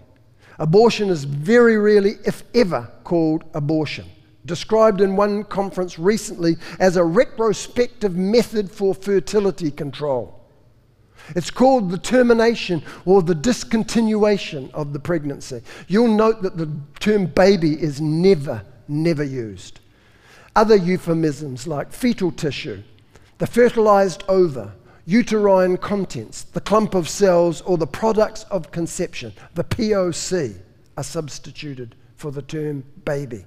Abortion 0.57 1.09
is 1.09 1.23
very 1.23 1.77
rarely, 1.77 2.15
if 2.25 2.41
ever, 2.55 2.91
called 3.03 3.43
abortion 3.53 4.07
described 4.47 5.01
in 5.01 5.15
one 5.15 5.43
conference 5.43 5.99
recently 5.99 6.57
as 6.79 6.97
a 6.97 7.03
retrospective 7.03 8.15
method 8.15 8.71
for 8.71 8.95
fertility 8.95 9.69
control. 9.69 10.33
It's 11.35 11.51
called 11.51 11.91
the 11.91 11.97
termination 11.97 12.81
or 13.05 13.21
the 13.21 13.35
discontinuation 13.35 14.71
of 14.71 14.93
the 14.93 14.99
pregnancy. 14.99 15.61
You'll 15.87 16.15
note 16.15 16.41
that 16.41 16.57
the 16.57 16.71
term 16.99 17.27
baby 17.27 17.73
is 17.81 17.99
never, 17.99 18.63
never 18.87 19.23
used. 19.23 19.79
Other 20.55 20.75
euphemisms 20.75 21.67
like 21.67 21.91
fetal 21.91 22.31
tissue, 22.31 22.81
the 23.37 23.47
fertilized 23.47 24.23
ova, 24.27 24.73
uterine 25.05 25.77
contents, 25.77 26.43
the 26.43 26.61
clump 26.61 26.95
of 26.95 27.07
cells, 27.07 27.61
or 27.61 27.77
the 27.77 27.87
products 27.87 28.43
of 28.45 28.71
conception, 28.71 29.33
the 29.53 29.63
POC, 29.63 30.55
are 30.97 31.03
substituted 31.03 31.95
for 32.15 32.31
the 32.31 32.41
term 32.41 32.83
baby. 33.05 33.45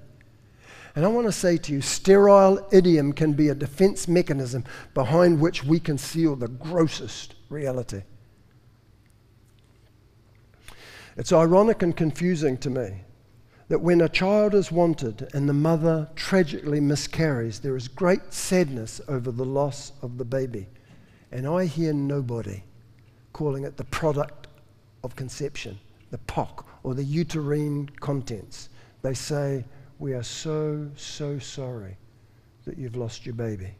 And 0.97 1.05
I 1.05 1.09
want 1.09 1.27
to 1.27 1.33
say 1.33 1.57
to 1.57 1.73
you, 1.73 1.81
sterile 1.81 2.67
idiom 2.73 3.13
can 3.13 3.33
be 3.33 3.49
a 3.49 3.55
defense 3.55 4.09
mechanism 4.09 4.65
behind 4.95 5.41
which 5.41 5.65
we 5.65 5.79
conceal 5.79 6.35
the 6.37 6.49
grossest 6.49 7.35
reality. 7.49 8.03
It's 11.17 11.33
ironic 11.33 11.83
and 11.83 11.97
confusing 11.97 12.57
to 12.59 12.71
me 12.71 13.03
that 13.69 13.81
when 13.81 14.01
a 14.01 14.09
child 14.09 14.55
is 14.55 14.73
wanted 14.73 15.29
and 15.33 15.49
the 15.49 15.53
mother 15.53 16.09
tragically 16.17 16.81
miscarries, 16.81 17.61
there 17.61 17.77
is 17.77 17.87
great 17.87 18.33
sadness 18.33 19.01
over 19.07 19.31
the 19.31 19.45
loss 19.45 19.93
of 20.03 20.19
the 20.19 20.25
baby. 20.25 20.67
And 21.31 21.47
I 21.47 21.67
hear 21.67 21.93
nobody 21.93 22.65
calling 23.33 23.63
it 23.63 23.77
the 23.77 23.85
product 23.85 24.49
of 25.05 25.15
conception, 25.15 25.79
the 26.11 26.19
POC, 26.27 26.65
or 26.83 26.95
the 26.95 27.05
uterine 27.05 27.89
contents. 28.01 28.71
They 29.03 29.15
say, 29.15 29.65
we 30.01 30.15
are 30.15 30.23
so, 30.23 30.91
so 30.97 31.39
sorry 31.39 31.97
that 32.65 32.79
you've 32.79 32.97
lost 32.97 33.27
your 33.27 33.35
baby. 33.35 33.75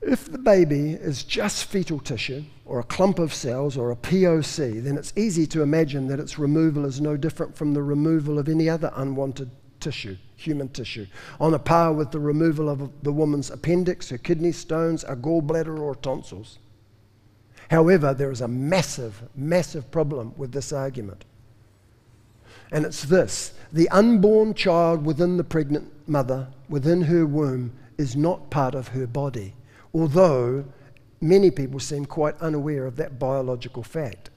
If 0.00 0.32
the 0.32 0.38
baby 0.38 0.92
is 0.92 1.22
just 1.22 1.66
fetal 1.66 2.00
tissue, 2.00 2.44
or 2.64 2.80
a 2.80 2.84
clump 2.84 3.18
of 3.18 3.34
cells, 3.34 3.76
or 3.76 3.90
a 3.90 3.96
POC, 3.96 4.82
then 4.82 4.96
it's 4.96 5.12
easy 5.16 5.46
to 5.48 5.60
imagine 5.60 6.06
that 6.06 6.18
its 6.18 6.38
removal 6.38 6.86
is 6.86 6.98
no 6.98 7.18
different 7.18 7.54
from 7.54 7.74
the 7.74 7.82
removal 7.82 8.38
of 8.38 8.48
any 8.48 8.70
other 8.70 8.90
unwanted 8.96 9.50
tissue, 9.80 10.16
human 10.34 10.70
tissue, 10.70 11.06
on 11.38 11.52
a 11.52 11.58
par 11.58 11.92
with 11.92 12.10
the 12.10 12.20
removal 12.20 12.70
of 12.70 12.90
the 13.02 13.12
woman's 13.12 13.50
appendix, 13.50 14.08
her 14.08 14.16
kidney 14.16 14.52
stones, 14.52 15.04
a 15.04 15.14
gallbladder, 15.14 15.78
or 15.78 15.94
tonsils. 15.94 16.58
However, 17.70 18.14
there 18.14 18.30
is 18.30 18.40
a 18.40 18.48
massive, 18.48 19.22
massive 19.36 19.90
problem 19.90 20.32
with 20.38 20.52
this 20.52 20.72
argument. 20.72 21.26
And 22.72 22.84
it's 22.84 23.02
this 23.04 23.52
the 23.72 23.88
unborn 23.90 24.54
child 24.54 25.04
within 25.04 25.36
the 25.36 25.44
pregnant 25.44 25.90
mother, 26.08 26.48
within 26.68 27.02
her 27.02 27.26
womb, 27.26 27.72
is 27.98 28.16
not 28.16 28.50
part 28.50 28.74
of 28.74 28.88
her 28.88 29.06
body, 29.06 29.54
although 29.94 30.64
many 31.20 31.50
people 31.50 31.78
seem 31.78 32.04
quite 32.04 32.40
unaware 32.40 32.86
of 32.86 32.96
that 32.96 33.18
biological 33.18 33.82
fact. 33.82 34.30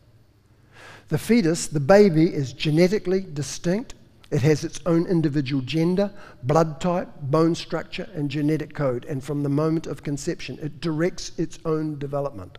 The 1.09 1.17
fetus, 1.17 1.67
the 1.67 1.79
baby, 1.79 2.33
is 2.33 2.53
genetically 2.53 3.21
distinct. 3.21 3.93
It 4.31 4.41
has 4.41 4.63
its 4.63 4.79
own 4.85 5.05
individual 5.05 5.61
gender, 5.61 6.11
blood 6.41 6.81
type, 6.81 7.09
bone 7.21 7.55
structure, 7.55 8.09
and 8.15 8.31
genetic 8.31 8.73
code. 8.73 9.05
And 9.05 9.23
from 9.23 9.43
the 9.43 9.49
moment 9.49 9.85
of 9.85 10.03
conception, 10.03 10.57
it 10.61 10.81
directs 10.81 11.31
its 11.37 11.59
own 11.65 11.99
development. 11.99 12.57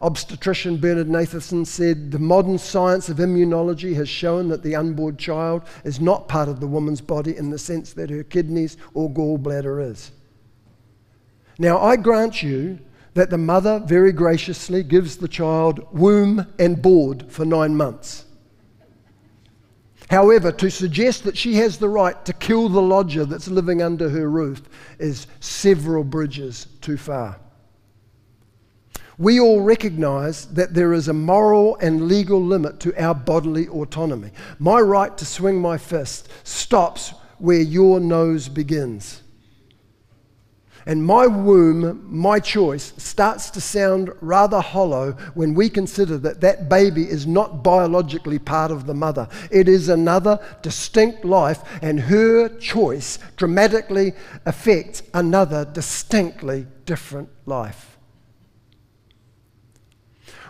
Obstetrician 0.00 0.76
Bernard 0.76 1.08
Nathanson 1.08 1.66
said 1.66 2.12
the 2.12 2.18
modern 2.20 2.56
science 2.56 3.08
of 3.08 3.16
immunology 3.16 3.94
has 3.94 4.08
shown 4.08 4.48
that 4.48 4.62
the 4.62 4.76
unborn 4.76 5.16
child 5.16 5.62
is 5.84 6.00
not 6.00 6.28
part 6.28 6.48
of 6.48 6.60
the 6.60 6.68
woman's 6.68 7.00
body 7.00 7.36
in 7.36 7.50
the 7.50 7.58
sense 7.58 7.92
that 7.94 8.10
her 8.10 8.22
kidneys 8.22 8.76
or 8.94 9.10
gallbladder 9.10 9.90
is. 9.90 10.12
Now, 11.58 11.78
I 11.80 11.96
grant 11.96 12.42
you 12.42 12.78
that 13.14 13.30
the 13.30 13.38
mother 13.38 13.82
very 13.84 14.12
graciously 14.12 14.84
gives 14.84 15.16
the 15.16 15.26
child 15.26 15.84
womb 15.92 16.46
and 16.60 16.80
board 16.80 17.26
for 17.28 17.44
nine 17.44 17.74
months. 17.74 18.26
However, 20.08 20.52
to 20.52 20.70
suggest 20.70 21.24
that 21.24 21.36
she 21.36 21.54
has 21.56 21.78
the 21.78 21.88
right 21.88 22.24
to 22.24 22.32
kill 22.32 22.68
the 22.68 22.80
lodger 22.80 23.24
that's 23.24 23.48
living 23.48 23.82
under 23.82 24.08
her 24.08 24.30
roof 24.30 24.62
is 25.00 25.26
several 25.40 26.04
bridges 26.04 26.68
too 26.80 26.96
far. 26.96 27.40
We 29.18 29.40
all 29.40 29.60
recognize 29.60 30.46
that 30.46 30.74
there 30.74 30.92
is 30.92 31.08
a 31.08 31.12
moral 31.12 31.76
and 31.76 32.06
legal 32.06 32.40
limit 32.40 32.78
to 32.80 33.02
our 33.02 33.14
bodily 33.14 33.66
autonomy. 33.66 34.30
My 34.60 34.78
right 34.78 35.16
to 35.18 35.24
swing 35.24 35.60
my 35.60 35.76
fist 35.76 36.28
stops 36.44 37.12
where 37.38 37.60
your 37.60 37.98
nose 37.98 38.48
begins. 38.48 39.22
And 40.86 41.04
my 41.04 41.26
womb, 41.26 42.02
my 42.08 42.38
choice, 42.38 42.94
starts 42.96 43.50
to 43.50 43.60
sound 43.60 44.10
rather 44.20 44.60
hollow 44.60 45.12
when 45.34 45.52
we 45.52 45.68
consider 45.68 46.16
that 46.18 46.40
that 46.40 46.68
baby 46.68 47.02
is 47.02 47.26
not 47.26 47.62
biologically 47.62 48.38
part 48.38 48.70
of 48.70 48.86
the 48.86 48.94
mother. 48.94 49.28
It 49.50 49.68
is 49.68 49.88
another 49.88 50.38
distinct 50.62 51.24
life, 51.24 51.62
and 51.82 52.00
her 52.00 52.48
choice 52.58 53.18
dramatically 53.36 54.14
affects 54.46 55.02
another 55.12 55.64
distinctly 55.64 56.66
different 56.86 57.28
life. 57.44 57.87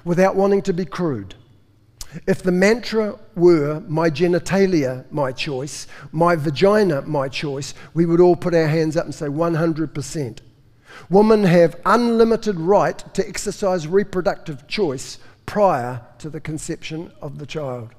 Without 0.04 0.36
wanting 0.36 0.62
to 0.62 0.72
be 0.72 0.84
crude, 0.84 1.34
if 2.26 2.42
the 2.42 2.52
mantra 2.52 3.18
were 3.36 3.80
my 3.86 4.08
genitalia, 4.08 5.04
my 5.10 5.30
choice, 5.30 5.86
my 6.10 6.36
vagina, 6.36 7.02
my 7.02 7.28
choice, 7.28 7.74
we 7.92 8.06
would 8.06 8.20
all 8.20 8.36
put 8.36 8.54
our 8.54 8.66
hands 8.66 8.96
up 8.96 9.04
and 9.04 9.14
say 9.14 9.26
100%. 9.26 10.38
Women 11.10 11.44
have 11.44 11.80
unlimited 11.84 12.58
right 12.58 12.98
to 13.14 13.28
exercise 13.28 13.86
reproductive 13.86 14.66
choice 14.66 15.18
prior 15.46 16.00
to 16.18 16.30
the 16.30 16.40
conception 16.40 17.12
of 17.20 17.38
the 17.38 17.46
child. 17.46 17.90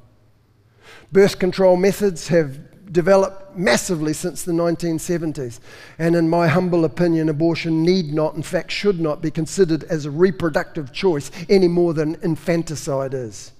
Birth 1.11 1.39
control 1.39 1.77
methods 1.77 2.27
have 2.29 2.59
developed 2.91 3.55
massively 3.57 4.13
since 4.13 4.43
the 4.43 4.51
1970s, 4.51 5.59
and 5.97 6.15
in 6.15 6.29
my 6.29 6.47
humble 6.47 6.85
opinion, 6.85 7.29
abortion 7.29 7.83
need 7.83 8.13
not, 8.13 8.35
in 8.35 8.43
fact, 8.43 8.71
should 8.71 8.99
not 8.99 9.21
be 9.21 9.31
considered 9.31 9.83
as 9.85 10.05
a 10.05 10.11
reproductive 10.11 10.91
choice 10.91 11.31
any 11.49 11.67
more 11.67 11.93
than 11.93 12.17
infanticide 12.21 13.13
is. 13.13 13.51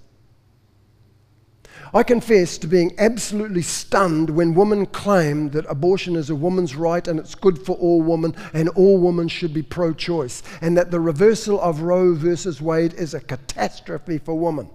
I 1.92 2.04
confess 2.04 2.60
to 2.60 2.68
being 2.68 2.94
absolutely 3.00 3.64
stunned 3.64 4.30
when 4.30 4.54
women 4.54 4.86
claim 4.86 5.50
that 5.52 5.66
abortion 5.68 6.16
is 6.16 6.30
a 6.30 6.36
woman's 6.36 6.76
right 6.76 7.08
and 7.08 7.20
it's 7.20 7.34
good 7.34 7.66
for 7.66 7.76
all 7.78 8.02
women 8.04 8.36
and 8.54 8.70
all 8.70 9.00
women 9.00 9.28
should 9.28 9.56
be 9.56 9.64
pro 9.64 9.94
choice, 9.94 10.44
and 10.62 10.78
that 10.78 10.92
the 10.92 11.00
reversal 11.00 11.60
of 11.60 11.82
Roe 11.82 12.14
versus 12.14 12.62
Wade 12.62 12.94
is 12.94 13.16
a 13.16 13.20
catastrophe 13.20 14.20
for 14.20 14.38
women. 14.38 14.70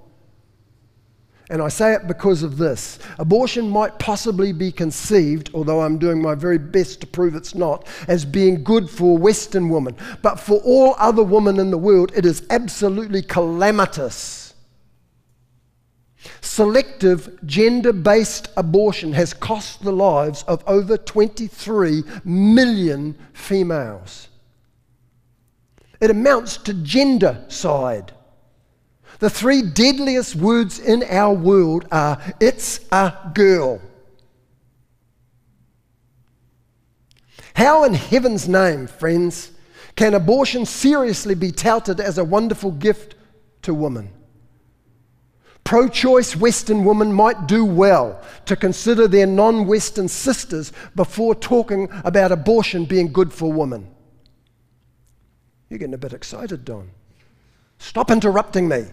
And 1.54 1.62
I 1.62 1.68
say 1.68 1.94
it 1.94 2.08
because 2.08 2.42
of 2.42 2.56
this. 2.56 2.98
Abortion 3.16 3.70
might 3.70 4.00
possibly 4.00 4.50
be 4.50 4.72
conceived, 4.72 5.52
although 5.54 5.82
I'm 5.82 5.98
doing 5.98 6.20
my 6.20 6.34
very 6.34 6.58
best 6.58 7.00
to 7.02 7.06
prove 7.06 7.36
it's 7.36 7.54
not, 7.54 7.86
as 8.08 8.24
being 8.24 8.64
good 8.64 8.90
for 8.90 9.16
Western 9.16 9.68
women. 9.68 9.96
But 10.20 10.40
for 10.40 10.58
all 10.64 10.96
other 10.98 11.22
women 11.22 11.60
in 11.60 11.70
the 11.70 11.78
world, 11.78 12.10
it 12.16 12.26
is 12.26 12.44
absolutely 12.50 13.22
calamitous. 13.22 14.54
Selective 16.40 17.38
gender 17.46 17.92
based 17.92 18.48
abortion 18.56 19.12
has 19.12 19.32
cost 19.32 19.84
the 19.84 19.92
lives 19.92 20.42
of 20.48 20.64
over 20.66 20.96
23 20.96 22.02
million 22.24 23.16
females. 23.32 24.26
It 26.00 26.10
amounts 26.10 26.56
to 26.56 26.74
gendercide. 26.74 28.10
The 29.24 29.30
three 29.30 29.62
deadliest 29.62 30.36
words 30.36 30.78
in 30.78 31.02
our 31.04 31.32
world 31.32 31.88
are 31.90 32.20
it's 32.40 32.80
a 32.92 33.10
girl. 33.32 33.80
How 37.56 37.84
in 37.84 37.94
heaven's 37.94 38.46
name, 38.46 38.86
friends, 38.86 39.50
can 39.96 40.12
abortion 40.12 40.66
seriously 40.66 41.34
be 41.34 41.52
touted 41.52 42.00
as 42.00 42.18
a 42.18 42.24
wonderful 42.24 42.70
gift 42.70 43.14
to 43.62 43.72
women? 43.72 44.10
Pro 45.64 45.88
choice 45.88 46.36
Western 46.36 46.84
women 46.84 47.10
might 47.10 47.46
do 47.48 47.64
well 47.64 48.20
to 48.44 48.54
consider 48.56 49.08
their 49.08 49.26
non 49.26 49.66
Western 49.66 50.08
sisters 50.08 50.70
before 50.94 51.34
talking 51.34 51.88
about 52.04 52.30
abortion 52.30 52.84
being 52.84 53.10
good 53.10 53.32
for 53.32 53.50
women. 53.50 53.88
You're 55.70 55.78
getting 55.78 55.94
a 55.94 55.96
bit 55.96 56.12
excited, 56.12 56.66
Don. 56.66 56.90
Stop 57.78 58.10
interrupting 58.10 58.68
me. 58.68 58.84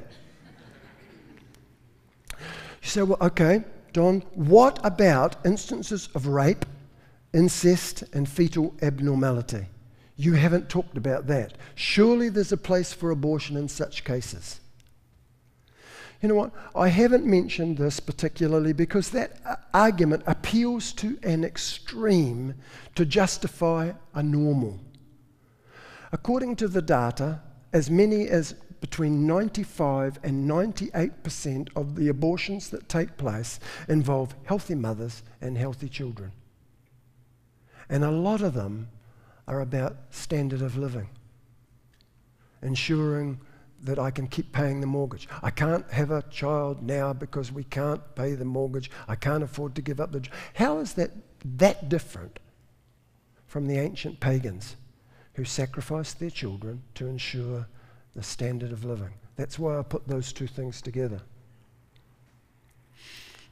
You 2.82 2.89
say, 2.89 3.04
well, 3.04 3.17
okay, 3.22 3.63
Don, 3.94 4.22
what 4.34 4.80
about 4.84 5.46
instances 5.46 6.10
of 6.15 6.28
rape, 6.28 6.65
incest, 7.34 8.04
and 8.13 8.28
fetal 8.28 8.74
abnormality? 8.82 9.65
You 10.17 10.34
haven't 10.34 10.70
talked 10.70 10.98
about 10.98 11.28
that. 11.28 11.54
Surely 11.76 12.30
there's 12.30 12.52
a 12.52 12.58
place 12.58 12.94
for 12.94 13.12
abortion 13.12 13.58
in 13.58 13.67
such 13.67 14.04
cases. 14.04 14.60
You 16.22 16.30
know 16.30 16.36
what? 16.36 16.52
I 16.76 16.89
haven't 16.89 17.26
mentioned 17.26 17.78
this 17.78 18.00
particularly 18.00 18.74
because 18.74 19.10
that 19.10 19.38
uh, 19.44 19.56
argument 19.74 20.24
appeals 20.28 20.94
to 20.94 21.17
an 21.24 21.44
extreme 21.44 22.54
to 22.94 23.06
justify 23.06 23.94
a 24.13 24.22
normal. 24.22 24.80
According 26.12 26.58
to 26.58 26.67
the 26.67 26.82
data, 26.82 27.41
as 27.74 27.89
many 27.89 28.28
as 28.28 28.54
between 28.82 29.28
95 29.28 30.20
and 30.24 30.50
98% 30.50 31.70
of 31.76 31.96
the 31.96 32.10
abortions 32.10 32.70
that 32.72 32.89
take 32.89 33.15
place 33.15 33.60
involve 33.88 34.36
healthy 34.44 34.76
mothers 34.76 35.24
and 35.39 35.58
healthy 35.58 35.88
children. 35.88 36.32
And 37.88 38.04
a 38.04 38.12
lot 38.12 38.41
of 38.41 38.56
them 38.56 38.89
are 39.48 39.62
about 39.62 39.98
standard 40.10 40.62
of 40.62 40.78
living, 40.78 41.10
ensuring 42.63 43.39
that 43.84 44.00
I 44.00 44.12
can 44.12 44.28
keep 44.28 44.52
paying 44.52 44.82
the 44.82 44.88
mortgage. 44.88 45.28
I 45.44 45.52
can't 45.52 45.89
have 45.91 46.12
a 46.12 46.24
child 46.24 46.84
now 46.84 47.13
because 47.13 47.52
we 47.52 47.63
can't 47.63 48.02
pay 48.15 48.34
the 48.34 48.46
mortgage. 48.46 48.89
I 49.08 49.15
can't 49.15 49.44
afford 49.44 49.76
to 49.76 49.82
give 49.82 50.00
up 50.00 50.12
the 50.12 50.22
job. 50.22 50.34
How 50.56 50.80
is 50.80 50.94
that 50.94 51.12
that 51.44 51.89
different 51.89 52.39
from 53.46 53.67
the 53.67 53.78
ancient 53.78 54.20
pagans 54.20 54.76
who 55.34 55.46
sacrificed 55.46 56.20
their 56.20 56.30
children 56.30 56.84
to 56.96 57.08
ensure 57.08 57.67
the 58.15 58.24
standard 58.24 58.71
of 58.71 58.84
living? 58.84 59.13
That's 59.36 59.58
why 59.58 59.78
I 59.78 59.82
put 59.82 60.08
those 60.08 60.34
two 60.34 60.47
things 60.47 60.82
together. 60.82 61.21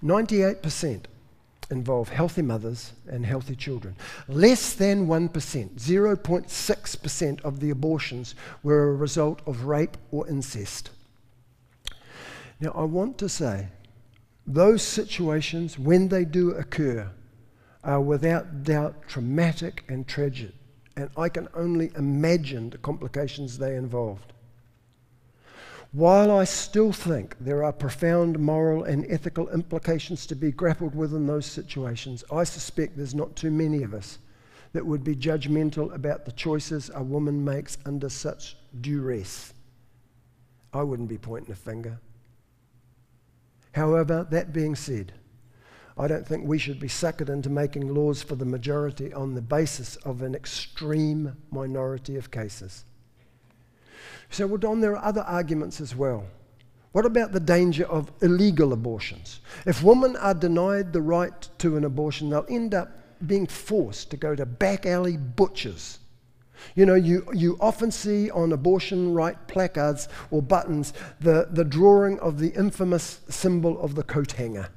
98% 0.04 1.06
involve 1.72 2.10
healthy 2.10 2.42
mothers 2.42 2.94
and 3.08 3.26
healthy 3.26 3.56
children. 3.56 3.96
Less 4.28 4.74
than 4.74 5.08
1%, 5.08 5.30
0.6% 5.30 7.42
of 7.42 7.60
the 7.60 7.70
abortions 7.70 8.36
were 8.64 8.90
a 8.90 8.96
result 8.96 9.42
of 9.46 9.66
rape 9.66 9.98
or 10.12 10.28
incest. 10.28 10.90
Now, 12.60 12.72
I 12.76 12.84
want 12.84 13.18
to 13.20 13.30
say 13.30 13.68
those 14.46 14.82
situations, 14.82 15.78
when 15.78 16.08
they 16.08 16.26
do 16.26 16.52
occur, 16.52 17.12
are 17.84 18.02
without 18.02 18.64
doubt 18.64 19.08
traumatic 19.08 19.86
and 19.88 20.08
tragic, 20.08 20.52
and 20.98 21.10
I 21.16 21.30
can 21.30 21.48
only 21.54 21.92
imagine 21.96 22.72
the 22.72 22.80
complications 22.80 23.58
they 23.58 23.76
involved. 23.76 24.34
While 25.92 26.30
I 26.30 26.44
still 26.44 26.92
think 26.92 27.36
there 27.40 27.64
are 27.64 27.74
profound 27.74 28.38
moral 28.38 28.84
and 28.84 29.06
ethical 29.10 29.50
implications 29.50 30.28
to 30.28 30.36
be 30.36 30.52
grappled 30.52 30.94
with 30.94 31.16
in 31.16 31.26
those 31.26 31.48
situations, 31.48 32.24
I 32.32 32.44
suspect 32.44 32.96
there's 32.96 33.16
not 33.16 33.36
too 33.36 33.50
many 33.50 33.82
of 33.82 33.96
us 33.96 34.20
that 34.74 34.86
would 34.86 35.04
be 35.04 35.16
judgmental 35.16 35.92
about 35.94 36.26
the 36.26 36.32
choices 36.32 36.92
a 36.94 37.02
woman 37.02 37.44
makes 37.44 37.80
under 37.88 38.08
such 38.08 38.56
duress. 38.82 39.52
I 40.72 40.84
wouldn't 40.84 41.10
be 41.10 41.18
pointing 41.18 41.54
a 41.54 41.56
finger. 41.56 42.00
However, 43.74 44.28
that 44.30 44.54
being 44.54 44.76
said, 44.76 45.14
I 45.98 46.08
don't 46.08 46.28
think 46.28 46.46
we 46.46 46.60
should 46.60 46.80
be 46.80 46.88
suckered 46.88 47.30
into 47.30 47.50
making 47.50 47.92
laws 47.94 48.22
for 48.22 48.36
the 48.36 48.46
majority 48.46 49.12
on 49.12 49.34
the 49.34 49.42
basis 49.42 49.96
of 49.98 50.22
an 50.22 50.36
extreme 50.36 51.36
minority 51.50 52.16
of 52.16 52.30
cases. 52.30 52.86
So, 54.30 54.48
well, 54.48 54.58
Don, 54.58 54.82
there 54.82 54.96
are 54.96 55.06
other 55.06 55.22
arguments 55.22 55.82
as 55.82 55.96
well. 55.96 56.26
What 56.92 57.06
about 57.06 57.32
the 57.32 57.40
danger 57.40 57.86
of 57.86 58.12
illegal 58.22 58.74
abortions? 58.74 59.42
If 59.66 59.84
women 59.84 60.16
are 60.16 60.34
denied 60.34 60.92
the 60.92 61.02
right 61.02 61.50
to 61.60 61.78
an 61.78 61.84
abortion, 61.84 62.30
they'll 62.30 62.46
end 62.50 62.74
up 62.74 62.92
being 63.26 63.46
forced 63.46 64.10
to 64.12 64.18
go 64.18 64.36
to 64.36 64.46
back 64.46 64.86
alley 64.86 65.18
butchers. 65.18 66.00
You 66.76 66.86
know, 66.86 66.96
you, 66.96 67.28
you 67.34 67.58
often 67.60 67.92
see 67.92 68.30
on 68.32 68.52
abortion 68.52 69.14
right 69.14 69.38
placards 69.48 70.08
or 70.32 70.42
buttons 70.42 70.94
the, 71.20 71.48
the 71.52 71.64
drawing 71.64 72.20
of 72.20 72.40
the 72.40 72.50
infamous 72.50 73.22
symbol 73.30 73.80
of 73.82 73.96
the 73.96 74.04
coat 74.04 74.34
hanger. 74.34 74.70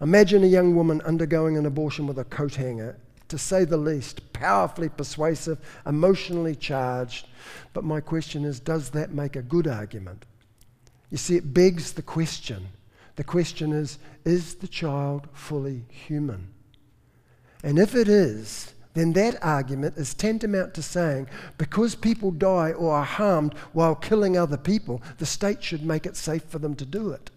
Imagine 0.00 0.44
a 0.44 0.48
young 0.48 0.74
woman 0.74 1.00
undergoing 1.02 1.56
an 1.56 1.66
abortion 1.66 2.06
with 2.06 2.18
a 2.18 2.24
coat 2.24 2.54
hanger 2.54 2.98
to 3.34 3.38
say 3.38 3.64
the 3.64 3.76
least, 3.76 4.32
powerfully 4.32 4.88
persuasive, 4.88 5.58
emotionally 5.86 6.54
charged. 6.54 7.26
But 7.72 7.82
my 7.82 7.98
question 7.98 8.44
is 8.44 8.60
does 8.60 8.90
that 8.90 9.12
make 9.12 9.34
a 9.34 9.42
good 9.42 9.66
argument? 9.66 10.24
You 11.10 11.18
see, 11.18 11.34
it 11.34 11.52
begs 11.52 11.92
the 11.92 12.02
question 12.02 12.68
The 13.16 13.24
question 13.24 13.72
is 13.72 13.98
is 14.24 14.54
the 14.54 14.68
child 14.68 15.26
fully 15.32 15.84
human? 15.88 16.50
And 17.64 17.76
if 17.76 17.96
it 17.96 18.08
is, 18.08 18.72
then 18.92 19.14
that 19.14 19.42
argument 19.42 19.96
is 19.96 20.14
tantamount 20.14 20.72
to 20.74 20.82
saying 20.82 21.26
because 21.58 21.96
people 21.96 22.30
die 22.30 22.70
or 22.70 22.94
are 22.94 23.04
harmed 23.04 23.54
while 23.72 23.96
killing 23.96 24.38
other 24.38 24.56
people, 24.56 25.02
the 25.18 25.26
state 25.26 25.60
should 25.60 25.84
make 25.84 26.06
it 26.06 26.16
safe 26.16 26.44
for 26.44 26.60
them 26.60 26.76
to 26.76 26.86
do 26.86 27.10
it. 27.10 27.32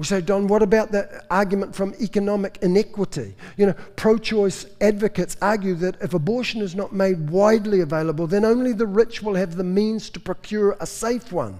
We 0.00 0.06
say, 0.06 0.22
Don, 0.22 0.46
what 0.46 0.62
about 0.62 0.92
the 0.92 1.22
argument 1.30 1.76
from 1.76 1.94
economic 2.00 2.56
inequity? 2.62 3.34
You 3.58 3.66
know, 3.66 3.74
pro 3.96 4.16
choice 4.16 4.64
advocates 4.80 5.36
argue 5.42 5.74
that 5.74 6.00
if 6.00 6.14
abortion 6.14 6.62
is 6.62 6.74
not 6.74 6.94
made 6.94 7.28
widely 7.28 7.80
available, 7.80 8.26
then 8.26 8.46
only 8.46 8.72
the 8.72 8.86
rich 8.86 9.22
will 9.22 9.34
have 9.34 9.56
the 9.56 9.62
means 9.62 10.08
to 10.08 10.18
procure 10.18 10.74
a 10.80 10.86
safe 10.86 11.32
one. 11.32 11.58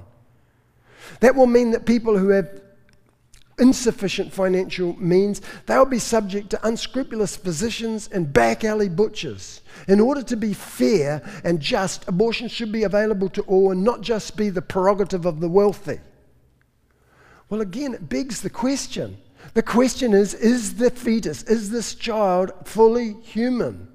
That 1.21 1.35
will 1.35 1.49
mean 1.49 1.73
that 1.73 1.85
people 1.85 2.17
who 2.17 2.31
have 2.31 2.63
insufficient 3.59 4.33
financial 4.33 4.97
means, 4.99 5.43
they'll 5.67 5.85
be 5.85 5.99
subject 5.99 6.49
to 6.49 6.67
unscrupulous 6.67 7.37
physicians 7.37 8.09
and 8.11 8.33
back 8.33 8.65
alley 8.65 8.89
butchers. 8.89 9.61
In 9.87 10.01
order 10.01 10.23
to 10.23 10.37
be 10.37 10.55
fair 10.55 11.21
and 11.45 11.61
just, 11.61 12.09
abortion 12.09 12.49
should 12.49 12.73
be 12.73 12.85
available 12.85 13.29
to 13.29 13.43
all 13.43 13.71
and 13.71 13.85
not 13.85 14.01
just 14.01 14.35
be 14.35 14.49
the 14.49 14.63
prerogative 14.63 15.27
of 15.27 15.41
the 15.41 15.49
wealthy. 15.51 16.01
Well, 17.51 17.61
again, 17.61 17.95
it 17.95 18.09
begs 18.09 18.41
the 18.41 18.51
question. 18.51 19.19
The 19.55 19.63
question 19.63 20.15
is 20.15 20.35
is 20.35 20.77
the 20.77 20.91
fetus, 20.91 21.43
is 21.43 21.71
this 21.71 21.95
child 21.95 22.53
fully 22.65 23.17
human? 23.23 23.89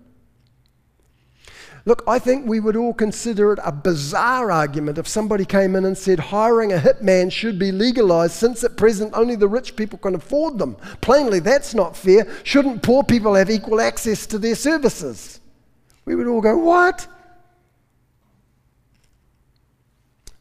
Look, 1.88 2.03
I 2.08 2.18
think 2.18 2.47
we 2.47 2.60
would 2.60 2.76
all 2.76 2.95
consider 2.95 3.53
it 3.53 3.60
a 3.64 3.72
bizarre 3.72 4.51
argument 4.51 4.97
if 4.97 5.08
somebody 5.08 5.45
came 5.45 5.76
in 5.76 5.86
and 5.86 5.95
said 5.95 6.20
hiring 6.20 6.74
a 6.74 6.78
hitman 6.78 7.32
should 7.32 7.60
be 7.60 7.72
legalized 7.72 8.34
since 8.34 8.64
at 8.64 8.76
present 8.76 9.14
only 9.14 9.36
the 9.36 9.47
rich 9.47 9.76
people 9.76 9.99
can 9.99 10.16
afford 10.16 10.58
them. 10.58 10.78
Plainly, 11.01 11.39
that's 11.39 11.76
not 11.76 11.95
fair. 11.95 12.28
Shouldn't 12.43 12.82
poor 12.82 13.03
people 13.03 13.36
have 13.36 13.51
equal 13.51 13.80
access 13.80 14.26
to 14.28 14.39
their 14.39 14.56
services? 14.56 15.39
We 16.06 16.16
would 16.16 16.28
all 16.28 16.41
go, 16.41 16.58
What? 16.58 17.08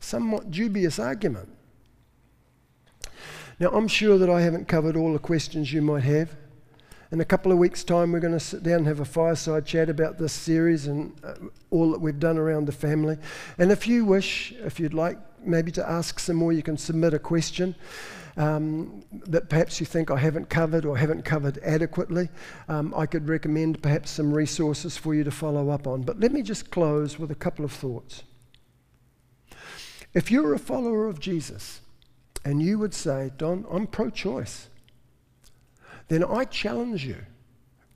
Somewhat 0.00 0.50
dubious 0.50 0.98
argument. 0.98 1.48
Now, 3.60 3.68
I'm 3.68 3.86
sure 3.86 4.18
that 4.18 4.28
I 4.28 4.40
haven't 4.40 4.66
covered 4.66 4.96
all 4.96 5.12
the 5.12 5.18
questions 5.20 5.72
you 5.72 5.80
might 5.80 6.02
have. 6.02 6.34
In 7.12 7.20
a 7.20 7.24
couple 7.24 7.52
of 7.52 7.58
weeks' 7.58 7.84
time, 7.84 8.10
we're 8.10 8.18
going 8.18 8.32
to 8.32 8.40
sit 8.40 8.64
down 8.64 8.78
and 8.78 8.86
have 8.88 8.98
a 8.98 9.04
fireside 9.04 9.64
chat 9.64 9.88
about 9.88 10.18
this 10.18 10.32
series 10.32 10.88
and 10.88 11.14
uh, 11.22 11.34
all 11.70 11.92
that 11.92 12.00
we've 12.00 12.18
done 12.18 12.36
around 12.36 12.66
the 12.66 12.72
family. 12.72 13.16
And 13.56 13.70
if 13.70 13.86
you 13.86 14.04
wish, 14.04 14.52
if 14.58 14.80
you'd 14.80 14.94
like 14.94 15.18
maybe 15.40 15.70
to 15.72 15.88
ask 15.88 16.18
some 16.18 16.34
more, 16.34 16.52
you 16.52 16.64
can 16.64 16.76
submit 16.76 17.14
a 17.14 17.18
question. 17.20 17.76
Um, 18.36 19.04
that 19.26 19.48
perhaps 19.48 19.78
you 19.78 19.86
think 19.86 20.10
I 20.10 20.16
haven't 20.16 20.50
covered 20.50 20.84
or 20.84 20.98
haven't 20.98 21.24
covered 21.24 21.58
adequately, 21.58 22.30
um, 22.68 22.92
I 22.96 23.06
could 23.06 23.28
recommend 23.28 23.80
perhaps 23.80 24.10
some 24.10 24.32
resources 24.32 24.96
for 24.96 25.14
you 25.14 25.22
to 25.22 25.30
follow 25.30 25.70
up 25.70 25.86
on. 25.86 26.02
But 26.02 26.18
let 26.18 26.32
me 26.32 26.42
just 26.42 26.72
close 26.72 27.16
with 27.16 27.30
a 27.30 27.36
couple 27.36 27.64
of 27.64 27.70
thoughts. 27.70 28.24
If 30.14 30.32
you're 30.32 30.52
a 30.52 30.58
follower 30.58 31.06
of 31.06 31.20
Jesus, 31.20 31.80
and 32.44 32.62
you 32.62 32.78
would 32.78 32.94
say, 32.94 33.30
Don, 33.36 33.64
I'm 33.70 33.86
pro 33.86 34.10
choice, 34.10 34.68
then 36.08 36.22
I 36.24 36.44
challenge 36.44 37.04
you 37.04 37.18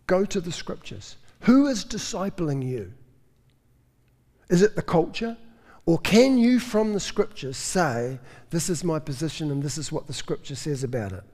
go 0.07 0.24
to 0.24 0.40
the 0.40 0.51
scriptures. 0.53 1.16
Who 1.40 1.68
is 1.68 1.84
discipling 1.84 2.66
you? 2.66 2.92
Is 4.49 4.62
it 4.62 4.74
the 4.74 4.82
culture? 4.82 5.36
Or 5.86 5.99
can 5.99 6.36
you, 6.36 6.59
from 6.59 6.92
the 6.92 7.01
scriptures, 7.01 7.57
say, 7.57 8.18
This 8.51 8.68
is 8.68 8.82
my 8.82 8.99
position 8.99 9.51
and 9.51 9.62
this 9.62 9.78
is 9.78 9.92
what 9.92 10.07
the 10.07 10.12
scripture 10.12 10.57
says 10.57 10.82
about 10.82 11.12
it? 11.12 11.24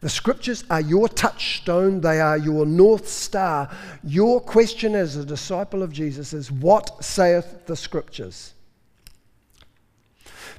The 0.00 0.08
scriptures 0.08 0.64
are 0.68 0.80
your 0.80 1.08
touchstone, 1.08 2.00
they 2.00 2.20
are 2.20 2.36
your 2.36 2.66
north 2.66 3.06
star. 3.06 3.70
Your 4.02 4.40
question 4.40 4.96
as 4.96 5.16
a 5.16 5.24
disciple 5.24 5.82
of 5.82 5.92
Jesus 5.92 6.32
is, 6.32 6.50
What 6.50 7.04
saith 7.04 7.66
the 7.66 7.76
scriptures? 7.76 8.54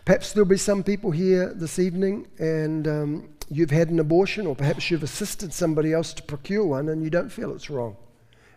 Perhaps 0.06 0.34
there'll 0.34 0.50
be 0.50 0.58
some 0.58 0.84
people 0.84 1.12
here 1.12 1.54
this 1.54 1.80
evening 1.80 2.28
and 2.40 2.88
um, 2.88 3.30
you've 3.50 3.72
had 3.72 3.90
an 3.90 4.00
abortion, 4.00 4.48
or 4.48 4.56
perhaps 4.56 4.90
you've 4.90 5.04
assisted 5.04 5.54
somebody 5.54 5.94
else 5.94 6.14
to 6.14 6.24
procure 6.24 6.66
one 6.66 6.90
and 6.90 7.04
you 7.04 7.10
don't 7.10 7.30
feel 7.30 7.54
it's 7.54 7.70
wrong. 7.70 7.96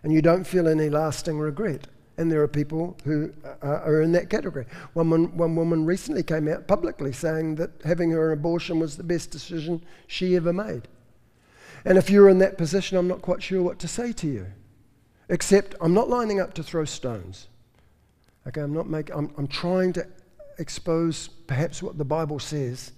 And 0.03 0.13
you 0.13 0.23
don't 0.23 0.45
feel 0.45 0.69
any 0.69 0.89
lasting 0.89 1.39
regret. 1.39 1.89
And 2.19 2.33
there 2.33 2.43
are 2.43 2.49
people 2.49 2.97
who 3.05 3.33
are 3.61 4.01
in 4.01 4.13
that 4.13 4.31
category. 4.31 4.67
One, 4.95 5.11
one, 5.11 5.37
one 5.37 5.57
woman 5.57 5.85
recently 5.85 6.23
came 6.23 6.49
out 6.49 6.67
publicly 6.67 7.13
saying 7.13 7.57
that 7.57 7.71
having 7.85 8.11
her 8.13 8.33
abortion 8.33 8.79
was 8.79 8.97
the 8.97 9.03
best 9.03 9.31
decision 9.31 9.85
she 10.07 10.35
ever 10.37 10.53
made. 10.53 10.89
And 11.85 11.99
if 11.99 12.09
you're 12.09 12.29
in 12.29 12.39
that 12.39 12.57
position, 12.57 12.97
I'm 12.97 13.09
not 13.09 13.21
quite 13.21 13.43
sure 13.43 13.63
what 13.63 13.79
to 13.81 13.89
say 13.89 14.13
to 14.13 14.27
you. 14.27 14.47
Except 15.29 15.75
I'm 15.81 15.93
not 15.93 16.09
lining 16.09 16.41
up 16.41 16.55
to 16.55 16.63
throw 16.63 16.85
stones. 16.85 17.49
Okay, 18.47 18.61
I'm 18.61 18.73
not 18.73 18.89
making, 18.89 19.15
I'm, 19.15 19.31
I'm 19.37 19.49
trying 19.49 19.93
to 19.95 20.07
expose 20.59 21.29
perhaps 21.29 21.83
what 21.83 21.99
the 21.99 22.05
Bible 22.05 22.39
says. 22.39 22.93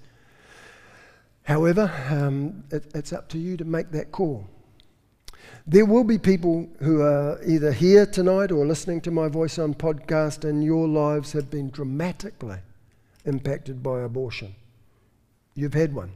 However, 1.43 1.91
um, 2.11 2.65
it, 2.71 2.91
it's 2.95 3.13
up 3.13 3.29
to 3.31 3.39
you 3.39 3.57
to 3.57 3.65
make 3.65 3.91
that 3.93 4.13
call. 4.13 4.47
There 5.67 5.85
will 5.85 6.05
be 6.05 6.19
people 6.19 6.69
who 6.81 7.03
are 7.03 7.41
either 7.45 7.73
here 7.73 8.07
tonight 8.07 8.51
or 8.51 8.67
listening 8.67 9.01
to 9.03 9.11
my 9.11 9.29
voice 9.29 9.59
on 9.59 9.75
podcast, 9.75 10.49
and 10.49 10.65
your 10.65 10.89
lives 10.89 11.33
have 11.33 11.51
been 11.51 11.71
dramatically 11.71 12.59
impacted 13.25 13.83
by 13.83 14.01
abortion. 14.01 14.55
You've 15.55 15.75
had 15.75 15.95
one. 15.95 16.13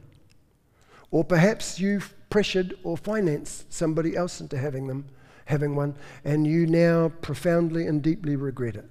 Or 1.11 1.23
perhaps 1.23 1.79
you've 1.79 2.13
pressured 2.29 2.75
or 2.83 2.97
financed 2.97 3.71
somebody 3.71 4.15
else 4.15 4.41
into 4.41 4.57
having 4.57 4.87
them, 4.87 5.05
having 5.45 5.75
one, 5.75 5.95
and 6.25 6.47
you 6.47 6.65
now 6.65 7.09
profoundly 7.21 7.85
and 7.85 8.01
deeply 8.01 8.35
regret 8.35 8.75
it. 8.75 8.89